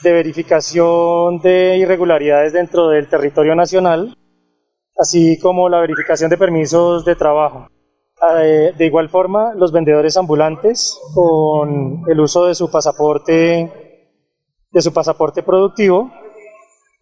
de 0.04 0.12
verificación 0.12 1.40
de 1.40 1.78
irregularidades 1.78 2.54
dentro 2.54 2.90
del 2.90 3.08
territorio 3.08 3.56
nacional, 3.56 4.16
así 4.98 5.40
como 5.40 5.70
la 5.70 5.80
verificación 5.80 6.30
de 6.30 6.38
permisos 6.38 7.06
de 7.06 7.16
trabajo. 7.16 7.68
Eh, 8.42 8.74
de 8.78 8.86
igual 8.86 9.10
forma, 9.10 9.54
los 9.56 9.72
vendedores 9.72 10.18
ambulantes, 10.18 11.00
con 11.14 12.04
el 12.08 12.20
uso 12.20 12.46
de 12.46 12.56
su 12.56 12.70
pasaporte, 12.70 14.12
de 14.72 14.82
su 14.82 14.94
pasaporte 14.94 15.44
productivo, 15.44 16.12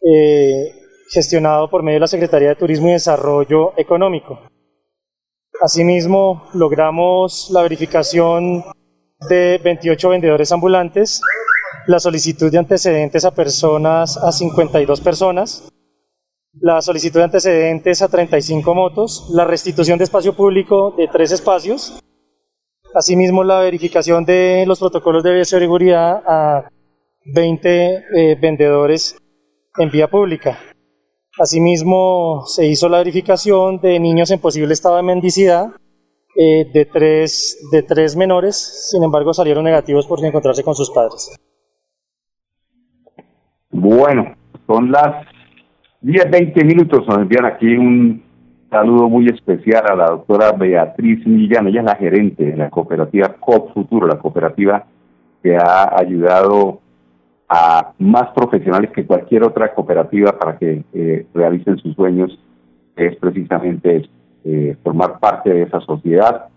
eh, 0.02 0.72
gestionado 1.10 1.70
por 1.70 1.84
medio 1.84 1.98
de 1.98 2.02
la 2.02 2.08
Secretaría 2.08 2.50
de 2.50 2.56
Turismo 2.56 2.90
y 2.90 2.94
Desarrollo 2.94 3.74
Económico. 3.78 4.40
Asimismo, 5.64 6.50
logramos 6.54 7.50
la 7.50 7.62
verificación 7.62 8.66
de 9.30 9.62
28 9.64 10.10
vendedores 10.10 10.52
ambulantes, 10.52 11.22
la 11.88 12.02
solicitud 12.02 12.52
de 12.52 12.58
antecedentes 12.58 13.24
a 13.24 13.32
personas 13.32 14.18
a 14.18 14.34
52 14.34 15.00
personas, 15.00 15.72
la 16.60 16.82
solicitud 16.82 17.22
de 17.22 17.24
antecedentes 17.24 18.02
a 18.02 18.10
35 18.10 18.76
motos, 18.76 19.30
la 19.34 19.46
restitución 19.46 19.98
de 19.98 20.04
espacio 20.04 20.36
público 20.36 20.96
de 20.98 21.08
tres 21.08 21.32
espacios, 21.32 21.98
asimismo 22.94 23.46
la 23.46 23.60
verificación 23.60 24.26
de 24.26 24.66
los 24.68 24.80
protocolos 24.80 25.24
de 25.24 25.34
bioseguridad 25.34 26.24
a 26.28 26.70
20 27.24 28.04
eh, 28.18 28.36
vendedores 28.36 29.16
en 29.78 29.90
vía 29.90 30.10
pública. 30.10 30.60
Asimismo, 31.40 32.44
se 32.46 32.68
hizo 32.68 32.88
la 32.90 33.00
verificación 33.00 33.80
de 33.80 34.00
niños 34.00 34.30
en 34.30 34.40
posible 34.40 34.74
estado 34.74 34.98
de 34.98 35.04
mendicidad 35.04 35.72
eh, 36.36 36.70
de, 36.72 36.86
tres, 36.86 37.70
de 37.72 37.82
tres 37.82 38.16
menores, 38.16 38.90
sin 38.92 39.04
embargo 39.04 39.34
salieron 39.34 39.64
negativos 39.64 40.06
por 40.06 40.24
encontrarse 40.24 40.64
con 40.64 40.76
sus 40.76 40.92
padres. 40.92 41.36
Bueno, 43.72 44.36
son 44.68 44.92
las 44.92 45.26
10, 46.02 46.30
20 46.30 46.64
minutos, 46.66 47.08
nos 47.08 47.18
envían 47.18 47.46
aquí 47.46 47.66
un 47.66 48.24
saludo 48.70 49.10
muy 49.10 49.28
especial 49.28 49.86
a 49.90 49.96
la 49.96 50.06
doctora 50.12 50.52
Beatriz 50.52 51.26
Millán, 51.26 51.68
ella 51.68 51.80
es 51.80 51.86
la 51.86 51.96
gerente 51.96 52.46
de 52.46 52.58
la 52.58 52.70
cooperativa 52.70 53.36
COP 53.40 53.74
Futuro, 53.74 54.06
la 54.06 54.20
cooperativa 54.20 54.86
que 55.42 55.56
ha 55.56 55.98
ayudado 55.98 56.83
a 57.56 57.94
más 58.00 58.32
profesionales 58.32 58.90
que 58.90 59.06
cualquier 59.06 59.44
otra 59.44 59.76
cooperativa 59.76 60.32
para 60.40 60.58
que 60.58 60.84
eh, 60.92 61.28
realicen 61.36 61.78
sus 61.78 61.96
sueños, 61.96 62.40
es 62.96 63.16
precisamente 63.18 64.10
eh, 64.44 64.76
formar 64.82 65.20
parte 65.20 65.54
de 65.54 65.62
esa 65.62 65.80
sociedad 65.82 66.48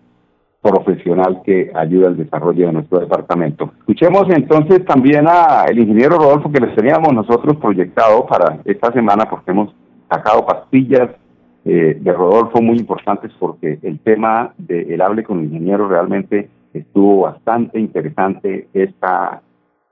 profesional 0.59 1.43
que 1.45 1.71
ayuda 1.75 2.07
al 2.07 2.17
desarrollo 2.17 2.65
de 2.65 2.73
nuestro 2.73 2.99
departamento. 2.99 3.71
Escuchemos 3.77 4.25
entonces 4.29 4.83
también 4.85 5.27
al 5.27 5.77
ingeniero 5.77 6.17
Rodolfo 6.17 6.51
que 6.51 6.61
les 6.61 6.75
teníamos 6.75 7.13
nosotros 7.13 7.57
proyectado 7.57 8.25
para 8.25 8.57
esta 8.65 8.91
semana 8.91 9.29
porque 9.29 9.51
hemos 9.51 9.71
sacado 10.09 10.47
pastillas 10.47 11.11
eh, 11.63 11.95
de 12.01 12.11
Rodolfo 12.11 12.59
muy 12.59 12.77
importantes 12.79 13.31
porque 13.37 13.77
el 13.83 13.99
tema 13.99 14.51
del 14.57 14.99
hable 14.99 15.23
con 15.23 15.39
el 15.39 15.45
ingeniero 15.45 15.87
realmente 15.87 16.49
estuvo 16.73 17.21
bastante 17.21 17.79
interesante 17.79 18.67
esta 18.73 19.43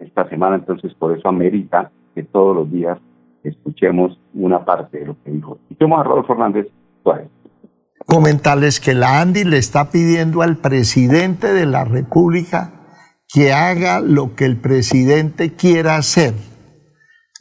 esta 0.06 0.28
semana, 0.30 0.56
entonces 0.56 0.94
por 0.94 1.18
eso 1.18 1.28
amerita 1.28 1.92
que 2.14 2.24
todos 2.24 2.56
los 2.56 2.72
días 2.72 2.98
escuchemos 3.44 4.20
una 4.34 4.64
parte 4.66 5.00
de 5.00 5.06
lo 5.08 5.18
que 5.24 5.32
dijo. 5.32 5.58
Escuchemos 5.64 6.00
a 6.00 6.04
Rodolfo 6.04 6.34
Fernández 6.34 6.68
Suárez. 7.04 7.28
Comentarles 8.06 8.80
que 8.80 8.94
la 8.94 9.22
ANDI 9.22 9.44
le 9.44 9.58
está 9.58 9.90
pidiendo 9.90 10.42
al 10.42 10.58
presidente 10.58 11.52
de 11.52 11.66
la 11.66 11.86
República 11.86 12.72
que 13.28 13.52
haga 13.52 14.00
lo 14.00 14.36
que 14.36 14.46
el 14.46 14.58
presidente 14.58 15.54
quiera 15.54 15.98
hacer. 15.98 16.34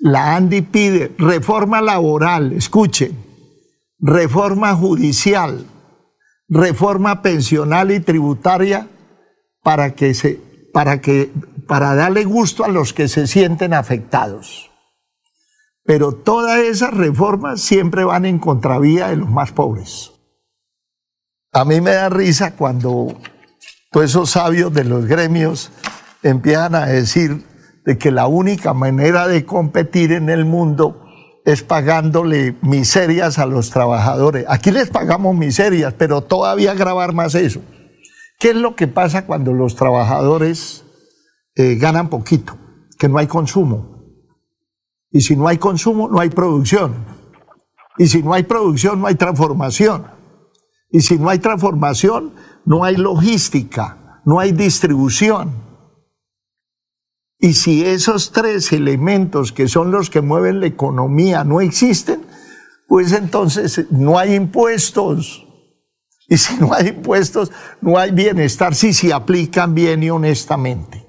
La 0.01 0.37
ANDI 0.37 0.63
pide 0.63 1.13
reforma 1.19 1.81
laboral, 1.81 2.53
escuchen, 2.53 3.13
reforma 4.01 4.75
judicial, 4.75 5.67
reforma 6.49 7.23
pensional 7.23 7.91
y 7.91 8.01
tributaria 8.01 8.89
para 9.63 9.95
que 9.95 10.15
se 10.15 10.41
para 10.73 11.01
que 11.01 11.31
para 11.67 11.95
darle 11.95 12.25
gusto 12.25 12.65
a 12.65 12.69
los 12.69 12.93
que 12.93 13.09
se 13.09 13.27
sienten 13.27 13.75
afectados. 13.75 14.71
Pero 15.85 16.13
todas 16.13 16.61
esas 16.61 16.95
reformas 16.95 17.61
siempre 17.61 18.05
van 18.05 18.25
en 18.25 18.39
contravía 18.39 19.09
de 19.09 19.17
los 19.17 19.29
más 19.29 19.53
pobres. 19.53 20.13
A 21.53 21.65
mí 21.65 21.81
me 21.81 21.93
da 21.93 22.09
risa 22.09 22.57
cuando 22.57 23.17
todos 23.91 24.07
esos 24.07 24.31
sabios 24.31 24.73
de 24.73 24.85
los 24.85 25.07
gremios 25.07 25.71
empiezan 26.23 26.75
a 26.75 26.87
decir 26.87 27.45
de 27.85 27.99
que 27.99 28.11
la 28.11 28.27
única 28.27 28.73
manera 28.73 29.29
de 29.29 29.45
competir 29.45 30.13
en 30.13 30.31
el 30.31 30.47
mundo 30.47 31.05
es 31.45 31.63
pagándole 31.63 32.57
miserias 32.63 33.39
a 33.39 33.47
los 33.47 33.71
trabajadores. 33.71 34.47
Aquí 34.49 34.71
les 34.71 34.89
pagamos 34.89 35.37
miserias, 35.37 35.93
pero 35.93 36.23
todavía 36.23 36.73
grabar 36.75 37.13
más 37.13 37.35
eso. 37.35 37.61
¿Qué 38.41 38.51
es 38.51 38.57
lo 38.57 38.75
que 38.75 38.89
pasa 38.89 39.27
cuando 39.27 39.53
los 39.53 39.77
trabajadores 39.77 40.84
eh, 41.55 41.77
ganan 41.77 42.09
poquito? 42.09 42.57
Que 42.99 43.09
no 43.09 43.19
hay 43.19 43.27
consumo. 43.27 43.95
Y 45.11 45.21
si 45.21 45.37
no 45.37 45.47
hay 45.47 45.59
consumo, 45.59 46.09
no 46.09 46.21
hay 46.21 46.31
producción. 46.31 46.95
Y 47.99 48.09
si 48.09 48.23
no 48.23 48.33
hay 48.33 48.43
producción, 48.43 49.01
no 49.01 49.07
hay 49.07 49.15
transformación. 49.15 50.07
Y 50.91 51.01
si 51.01 51.19
no 51.19 51.29
hay 51.29 51.39
transformación, 51.39 52.35
no 52.65 52.85
hay 52.85 52.97
logística, 52.97 54.21
no 54.25 54.41
hay 54.41 54.53
distribución. 54.53 55.63
Y 57.39 57.55
si 57.55 57.85
esos 57.85 58.33
tres 58.33 58.73
elementos 58.73 59.53
que 59.53 59.69
son 59.69 59.91
los 59.91 60.09
que 60.09 60.21
mueven 60.21 60.61
la 60.61 60.67
economía 60.67 61.45
no 61.45 61.61
existen, 61.61 62.23
pues 62.89 63.13
entonces 63.13 63.87
no 63.91 64.19
hay 64.19 64.35
impuestos. 64.35 65.47
Y 66.29 66.39
si 66.39 66.57
no 66.57 66.73
hay 66.73 66.89
impuestos, 66.89 67.53
no 67.81 67.99
hay 67.99 68.13
bienestar 68.13 68.75
si 68.75 68.93
se 68.93 69.13
aplican 69.13 69.75
bien 69.75 70.03
y 70.03 70.11
honestamente. 70.11 71.04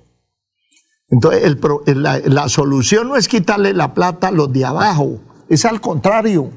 Entonces, 1.15 1.55
la, 1.95 2.49
solución 2.49 3.07
no 3.07 3.15
es 3.15 3.29
quitarle 3.29 3.73
la 3.73 3.93
plata 3.93 4.27
a 4.27 4.31
los 4.31 4.51
de 4.51 4.65
abajo, 4.65 5.21
es 5.47 5.63
al 5.63 5.79
contrario. 5.79 6.51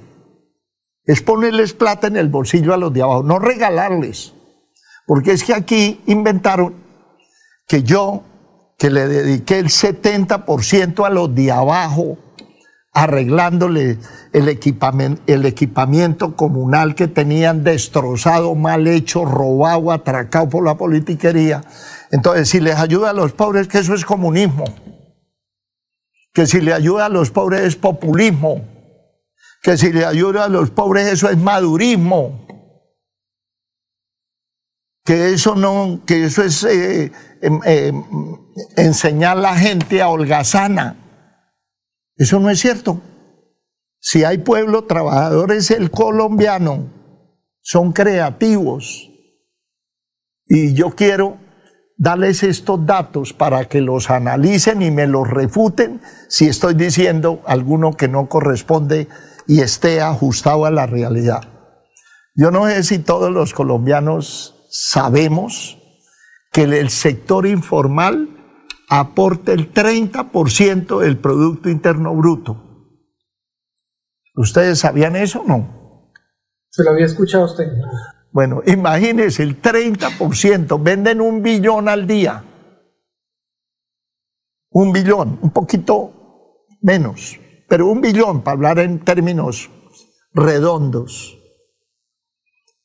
Es 1.05 1.23
ponerles 1.23 1.75
plata 1.75 2.09
en 2.09 2.17
el 2.17 2.29
bolsillo 2.29 2.75
a 2.75 2.77
los 2.77 2.93
de 2.93 3.03
abajo, 3.03 3.23
no 3.23 3.39
regalarles. 3.39 4.35
Porque 5.07 5.31
es 5.31 5.45
que 5.45 5.55
aquí 5.55 6.01
inventaron 6.07 6.75
que 7.69 7.85
yo 7.85 8.25
que 8.77 8.91
le 8.91 9.07
dediqué 9.07 9.61
el 9.61 9.67
70% 9.67 11.07
a 11.07 11.11
los 11.11 11.33
de 11.33 11.53
abajo, 11.53 12.19
arreglándole 12.93 13.99
el 14.33 14.49
equipamiento, 14.49 15.23
el 15.29 15.47
equipamiento 15.47 16.35
comunal 16.35 16.97
que 16.97 17.07
tenían 17.07 17.63
destrozado, 17.63 18.57
mal 18.57 18.89
hecho, 18.89 19.25
robado, 19.25 19.93
atracado 19.93 20.49
por 20.49 20.65
la 20.65 20.77
politiquería. 20.77 21.63
Entonces, 22.11 22.49
si 22.49 22.61
les 22.61 22.77
ayuda 22.77 23.11
a 23.11 23.13
los 23.13 23.33
pobres, 23.33 23.69
que 23.69 23.79
eso 23.79 23.95
es 23.95 24.05
comunismo. 24.05 24.65
Que 26.33 26.47
si 26.47 26.61
le 26.61 26.73
ayuda 26.73 27.07
a 27.07 27.09
los 27.09 27.31
pobres 27.31 27.63
es 27.63 27.77
populismo. 27.77 28.63
Que 29.63 29.77
si 29.77 29.93
le 29.93 30.05
ayuda 30.05 30.45
a 30.45 30.49
los 30.49 30.71
pobres 30.71 31.07
eso 31.09 31.29
es 31.29 31.37
madurismo 31.37 32.49
que 35.09 35.33
eso 35.33 35.55
no, 35.55 36.03
que 36.05 36.25
eso 36.25 36.45
es 36.45 36.65
eh, 36.65 37.11
em, 37.41 37.61
em, 37.65 38.05
enseñar 38.77 39.39
a 39.39 39.41
la 39.41 39.57
gente 39.57 40.03
a 40.03 40.11
holgazana. 40.11 40.99
Eso 42.15 42.39
no 42.39 42.51
es 42.51 42.61
cierto. 42.61 43.01
Si 43.99 44.25
hay 44.25 44.37
pueblo 44.37 44.85
trabajador 44.85 45.53
es 45.53 45.71
el 45.71 45.91
colombiano, 45.91 46.93
son 47.63 47.93
creativos. 47.93 49.09
Y 50.45 50.75
yo 50.75 50.91
quiero 50.91 51.39
darles 51.99 52.45
estos 52.45 52.87
datos 52.87 53.33
para 53.33 53.65
que 53.65 53.81
los 53.81 54.09
analicen 54.09 54.81
y 54.81 54.91
me 54.91 55.09
los 55.09 55.29
refuten 55.29 56.01
si 56.29 56.47
estoy 56.47 56.75
diciendo 56.75 57.43
alguno 57.45 57.93
que 57.93 58.09
no 58.09 58.29
corresponde 58.29 59.09
y 59.47 59.61
esté 59.61 60.01
ajustado 60.01 60.65
a 60.65 60.71
la 60.71 60.87
realidad. 60.87 61.43
Yo 62.35 62.53
no 62.53 62.67
sé 62.67 62.85
si 62.85 63.01
todos 63.01 63.33
los 63.33 63.53
colombianos 63.53 64.55
sabemos 64.71 65.77
que 66.53 66.63
el 66.63 66.89
sector 66.91 67.47
informal 67.47 68.29
aporta 68.89 69.53
el 69.53 69.73
30% 69.73 71.01
del 71.01 71.19
Producto 71.19 71.69
Interno 71.69 72.15
Bruto. 72.15 72.65
¿Ustedes 74.37 74.79
sabían 74.79 75.17
eso 75.17 75.41
o 75.41 75.49
no? 75.49 76.13
Se 76.71 76.85
lo 76.85 76.91
había 76.91 77.07
escuchado 77.07 77.47
usted. 77.47 77.67
Bueno, 78.31 78.63
imagínense, 78.67 79.43
el 79.43 79.61
30%, 79.61 80.83
venden 80.83 81.21
un 81.21 81.43
billón 81.43 81.89
al 81.89 82.07
día. 82.07 82.45
Un 84.71 84.93
billón, 84.93 85.39
un 85.41 85.51
poquito 85.51 86.67
menos, 86.83 87.39
pero 87.69 87.87
un 87.87 88.01
billón 88.01 88.43
para 88.43 88.55
hablar 88.55 88.79
en 88.81 89.01
términos 89.01 89.71
redondos. 90.33 91.39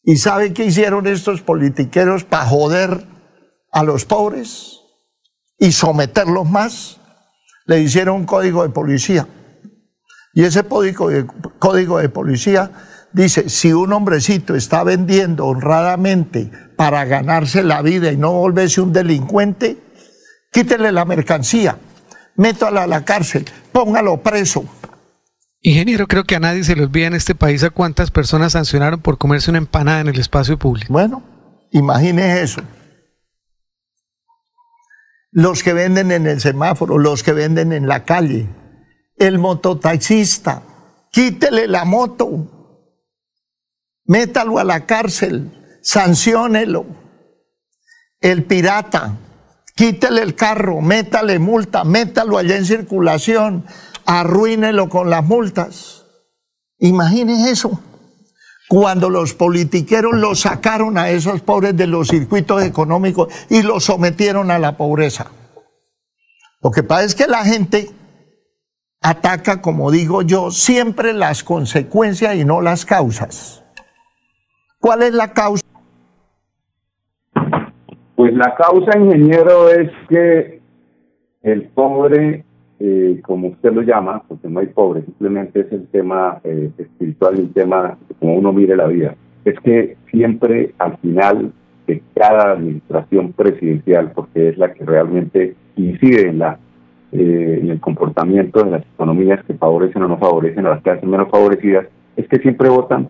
¿Y 0.03 0.17
sabe 0.17 0.53
qué 0.53 0.65
hicieron 0.65 1.07
estos 1.07 1.41
politiqueros 1.41 2.23
para 2.23 2.45
joder 2.45 3.05
a 3.71 3.83
los 3.83 4.05
pobres 4.05 4.79
y 5.57 5.71
someterlos 5.71 6.49
más? 6.49 6.99
Le 7.65 7.79
hicieron 7.79 8.17
un 8.17 8.25
código 8.25 8.63
de 8.63 8.69
policía. 8.69 9.27
Y 10.33 10.43
ese 10.43 10.63
código 10.63 11.09
de, 11.09 11.25
código 11.59 11.99
de 11.99 12.09
policía 12.09 12.71
dice, 13.13 13.49
si 13.49 13.71
un 13.71 13.93
hombrecito 13.93 14.55
está 14.55 14.83
vendiendo 14.83 15.45
honradamente 15.45 16.51
para 16.75 17.05
ganarse 17.05 17.63
la 17.63 17.81
vida 17.81 18.11
y 18.11 18.17
no 18.17 18.33
volverse 18.33 18.81
un 18.81 18.91
delincuente, 18.91 19.77
quítele 20.51 20.91
la 20.91 21.05
mercancía, 21.05 21.77
métalo 22.35 22.81
a 22.81 22.87
la 22.87 23.05
cárcel, 23.05 23.45
póngalo 23.71 24.21
preso. 24.21 24.65
Ingeniero, 25.61 26.07
creo 26.07 26.25
que 26.25 26.35
a 26.35 26.41
nadie 26.41 26.63
se 26.65 26.75
le 26.75 26.83
olvida 26.83 27.07
en 27.07 27.13
este 27.13 27.35
país 27.35 27.63
a 27.63 27.69
cuántas 27.69 28.11
personas 28.11 28.51
sancionaron 28.51 28.99
por 28.99 29.17
comerse 29.17 29.49
una 29.49 29.59
empanada 29.59 30.01
en 30.01 30.07
el 30.09 30.19
espacio 30.19 30.59
público. 30.59 30.91
Bueno, 30.91 31.23
imagine 31.71 32.41
eso. 32.41 32.61
Los 35.31 35.63
que 35.63 35.73
venden 35.73 36.11
en 36.11 36.27
el 36.27 36.41
semáforo, 36.41 36.97
los 36.97 37.23
que 37.23 37.31
venden 37.31 37.71
en 37.71 37.87
la 37.87 38.03
calle, 38.03 38.49
el 39.17 39.39
mototaxista, 39.39 40.63
quítele 41.11 41.67
la 41.67 41.85
moto, 41.85 42.52
métalo 44.05 44.59
a 44.59 44.63
la 44.63 44.85
cárcel, 44.85 45.79
sanciónelo. 45.81 46.85
El 48.19 48.43
pirata, 48.43 49.17
quítele 49.75 50.21
el 50.21 50.35
carro, 50.35 50.81
métale 50.81 51.39
multa, 51.39 51.83
métalo 51.83 52.37
allá 52.37 52.55
en 52.55 52.65
circulación, 52.65 53.65
arruínelo 54.05 54.89
con 54.89 55.09
las 55.09 55.23
multas. 55.23 56.05
Imaginen 56.79 57.47
eso. 57.47 57.79
Cuando 58.69 59.09
los 59.09 59.33
politiqueros 59.33 60.15
los 60.15 60.41
sacaron 60.41 60.97
a 60.97 61.09
esos 61.09 61.41
pobres 61.41 61.75
de 61.75 61.85
los 61.85 62.07
circuitos 62.07 62.63
económicos 62.63 63.31
y 63.49 63.61
los 63.61 63.83
sometieron 63.83 64.51
a 64.51 64.57
la 64.57 64.77
pobreza. 64.77 65.31
Lo 66.61 66.71
que 66.71 66.81
pasa 66.81 67.03
es 67.03 67.13
que 67.13 67.27
la 67.27 67.43
gente 67.43 67.91
ataca, 69.01 69.61
como 69.61 69.91
digo 69.91 70.21
yo, 70.21 70.49
siempre 70.49 71.13
las 71.13 71.43
consecuencias 71.43 72.35
y 72.35 72.45
no 72.45 72.61
las 72.61 72.85
causas. 72.85 73.62
¿Cuál 74.83 75.01
es 75.03 75.13
la 75.13 75.31
causa? 75.31 75.63
Pues 78.17 78.33
la 78.33 78.53
causa, 78.55 78.99
ingeniero, 78.99 79.69
es 79.69 79.89
que 80.09 80.59
el 81.41 81.69
pobre 81.69 82.43
eh, 82.79 83.21
como 83.23 83.47
usted 83.47 83.71
lo 83.71 83.81
llama, 83.81 84.23
porque 84.27 84.49
no 84.49 84.59
hay 84.59 84.65
pobre, 84.65 85.03
simplemente 85.03 85.61
es 85.61 85.71
el 85.71 85.87
tema 85.87 86.41
eh, 86.43 86.69
espiritual 86.77 87.35
y 87.37 87.41
el 87.43 87.53
tema 87.53 87.97
de 88.09 88.15
cómo 88.15 88.35
uno 88.35 88.51
mire 88.51 88.75
la 88.75 88.87
vida. 88.87 89.15
Es 89.45 89.57
que 89.61 89.95
siempre 90.11 90.73
al 90.79 90.97
final 90.97 91.53
de 91.87 92.03
cada 92.13 92.51
administración 92.51 93.31
presidencial, 93.31 94.11
porque 94.11 94.49
es 94.49 94.57
la 94.57 94.73
que 94.73 94.83
realmente 94.83 95.55
incide 95.77 96.27
en 96.27 96.39
la 96.39 96.59
eh, 97.13 97.59
en 97.61 97.69
el 97.69 97.79
comportamiento 97.79 98.61
de 98.61 98.71
las 98.71 98.85
economías 98.95 99.45
que 99.45 99.53
favorecen 99.53 100.03
o 100.03 100.09
no 100.09 100.17
favorecen 100.17 100.65
a 100.65 100.71
las 100.71 100.81
clases 100.81 101.07
menos 101.07 101.29
favorecidas, 101.29 101.85
es 102.17 102.27
que 102.27 102.39
siempre 102.39 102.67
votan 102.67 103.07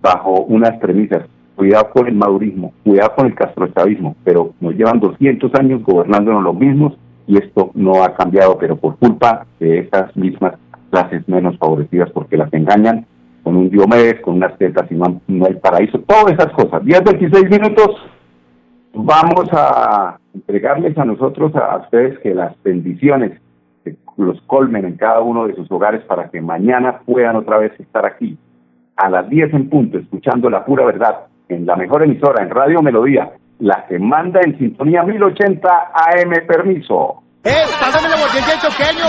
bajo 0.00 0.42
unas 0.42 0.78
premisas. 0.78 1.26
Cuidado 1.54 1.88
con 1.90 2.06
el 2.06 2.14
madurismo, 2.14 2.74
cuidado 2.84 3.14
con 3.16 3.26
el 3.26 3.34
castrochavismo, 3.34 4.14
pero 4.24 4.52
nos 4.60 4.74
llevan 4.74 5.00
200 5.00 5.54
años 5.54 5.82
gobernándonos 5.82 6.42
los 6.42 6.54
mismos 6.54 6.92
y 7.26 7.38
esto 7.38 7.70
no 7.74 8.04
ha 8.04 8.14
cambiado, 8.14 8.58
pero 8.58 8.76
por 8.76 8.96
culpa 8.96 9.46
de 9.58 9.78
esas 9.78 10.14
mismas 10.16 10.54
clases 10.90 11.26
menos 11.26 11.56
favorecidas, 11.58 12.10
porque 12.10 12.36
las 12.36 12.52
engañan 12.52 13.06
con 13.42 13.56
un 13.56 13.70
Diomedes, 13.70 14.20
con 14.20 14.34
unas 14.34 14.56
tetas 14.58 14.90
y 14.90 14.94
no, 14.94 15.20
no 15.26 15.46
hay 15.46 15.54
paraíso, 15.54 15.98
todas 16.00 16.32
esas 16.32 16.52
cosas. 16.52 16.84
10, 16.84 17.04
26 17.04 17.50
minutos, 17.50 17.96
vamos 18.92 19.48
a 19.52 20.18
entregarles 20.34 20.96
a 20.98 21.04
nosotros, 21.04 21.54
a 21.56 21.78
ustedes, 21.78 22.18
que 22.18 22.34
las 22.34 22.54
bendiciones 22.62 23.40
los 24.16 24.40
colmen 24.42 24.84
en 24.84 24.96
cada 24.96 25.20
uno 25.20 25.46
de 25.46 25.54
sus 25.54 25.70
hogares 25.70 26.02
para 26.04 26.28
que 26.28 26.40
mañana 26.40 27.00
puedan 27.06 27.36
otra 27.36 27.58
vez 27.58 27.72
estar 27.78 28.04
aquí 28.04 28.36
a 28.96 29.10
las 29.10 29.28
10 29.28 29.52
en 29.54 29.68
punto, 29.68 29.98
escuchando 29.98 30.48
la 30.48 30.64
pura 30.64 30.86
verdad 30.86 31.26
en 31.48 31.66
la 31.66 31.76
mejor 31.76 32.02
emisora, 32.02 32.42
en 32.42 32.50
Radio 32.50 32.82
Melodía, 32.82 33.30
la 33.60 33.86
que 33.88 33.98
manda 33.98 34.40
en 34.44 34.58
sintonía 34.58 35.02
1080 35.02 35.68
AM. 35.68 36.46
Permiso. 36.46 37.22
¡Eh! 37.44 37.64
¡Pásame 37.78 38.08
la 38.08 38.16
botella 38.16 38.46
del 38.46 38.60
choqueño! 38.60 39.06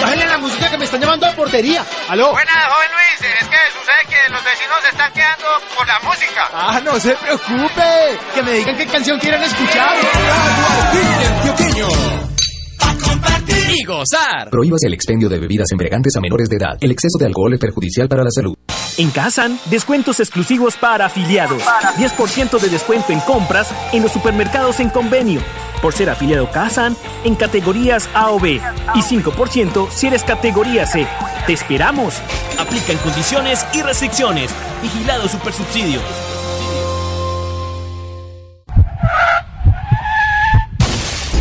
¡Bájenle 0.00 0.26
la 0.26 0.38
música 0.38 0.70
que 0.70 0.78
me 0.78 0.84
están 0.84 1.00
llamando 1.00 1.26
de 1.26 1.32
portería! 1.32 1.82
¡Aló! 2.08 2.30
Buenas, 2.30 2.54
joven 2.54 2.88
Luis. 2.94 3.32
Es 3.40 3.48
que 3.48 3.56
sucede 3.74 4.02
que 4.08 4.32
los 4.32 4.44
vecinos 4.44 4.76
se 4.82 4.90
están 4.90 5.12
quedando 5.12 5.48
por 5.76 5.86
la 5.86 5.98
música. 6.04 6.42
¡Ah, 6.54 6.80
no 6.84 6.92
se 6.94 7.14
preocupe! 7.16 7.90
Que 8.34 8.42
me 8.42 8.52
digan 8.52 8.76
qué 8.76 8.86
canción 8.86 9.18
quieren 9.18 9.42
escuchar. 9.42 9.96
compartir 13.02 13.80
y 13.80 13.84
gozar. 13.84 14.50
Prohíbas 14.50 14.84
el 14.84 14.94
expendio 14.94 15.28
de 15.28 15.40
bebidas 15.40 15.66
embriagantes 15.72 16.14
a 16.16 16.20
menores 16.20 16.48
de 16.48 16.56
edad. 16.56 16.78
El 16.80 16.92
exceso 16.92 17.18
de 17.18 17.26
alcohol 17.26 17.52
es 17.52 17.60
perjudicial 17.60 18.08
para 18.08 18.22
la 18.22 18.30
salud. 18.30 18.54
En 19.00 19.10
Kazan, 19.10 19.58
descuentos 19.70 20.20
exclusivos 20.20 20.76
para 20.76 21.06
afiliados. 21.06 21.62
10% 21.96 22.60
de 22.60 22.68
descuento 22.68 23.14
en 23.14 23.20
compras 23.20 23.72
en 23.94 24.02
los 24.02 24.12
supermercados 24.12 24.78
en 24.78 24.90
convenio. 24.90 25.40
Por 25.80 25.94
ser 25.94 26.10
afiliado 26.10 26.50
Kazan 26.50 26.94
en 27.24 27.34
categorías 27.34 28.10
A 28.12 28.30
o 28.30 28.38
B. 28.38 28.60
Y 28.94 28.98
5% 29.00 29.88
si 29.90 30.08
eres 30.08 30.22
categoría 30.22 30.84
C. 30.84 31.06
¡Te 31.46 31.54
esperamos! 31.54 32.20
Aplican 32.58 32.98
condiciones 32.98 33.64
y 33.72 33.80
restricciones. 33.80 34.50
Vigilado 34.82 35.26
Supersubsidio. 35.28 36.02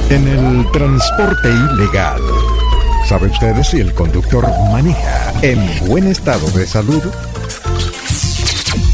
En 0.10 0.26
el 0.30 0.72
transporte 0.72 1.50
ilegal, 1.50 2.22
¿sabe 3.06 3.28
usted 3.28 3.62
si 3.64 3.82
el 3.82 3.94
conductor 3.94 4.48
maneja 4.72 5.34
en 5.42 5.60
buen 5.90 6.08
estado 6.08 6.50
de 6.52 6.66
salud? 6.66 7.04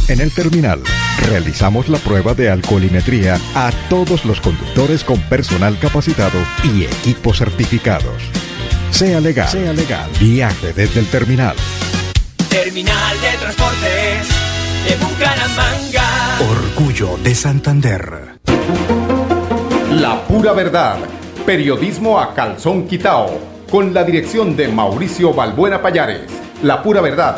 En 0.07 0.21
el 0.21 0.31
terminal, 0.31 0.83
realizamos 1.27 1.89
la 1.89 1.97
prueba 1.97 2.35
de 2.35 2.51
alcoholimetría 2.51 3.39
a 3.55 3.71
todos 3.89 4.23
los 4.23 4.39
conductores 4.39 5.03
con 5.03 5.19
personal 5.21 5.79
capacitado 5.79 6.37
y 6.63 6.83
equipos 6.83 7.39
certificados. 7.39 8.21
Sea 8.91 9.19
legal, 9.19 9.49
sea 9.49 9.73
legal. 9.73 10.07
Viaje 10.19 10.73
desde 10.73 10.99
el 10.99 11.07
terminal. 11.07 11.55
Terminal 12.49 13.15
de 13.19 13.37
Transportes 13.39 14.27
de 14.87 14.95
Bucaramanga. 15.03 16.37
Orgullo 16.51 17.17
de 17.23 17.33
Santander. 17.33 18.37
La 19.89 20.23
pura 20.27 20.53
verdad. 20.53 20.99
Periodismo 21.47 22.19
a 22.19 22.35
calzón 22.35 22.87
quitao. 22.87 23.39
Con 23.71 23.91
la 23.91 24.03
dirección 24.03 24.55
de 24.55 24.67
Mauricio 24.67 25.33
Balbuena 25.33 25.81
Payares. 25.81 26.29
La 26.61 26.83
pura 26.83 27.01
verdad. 27.01 27.37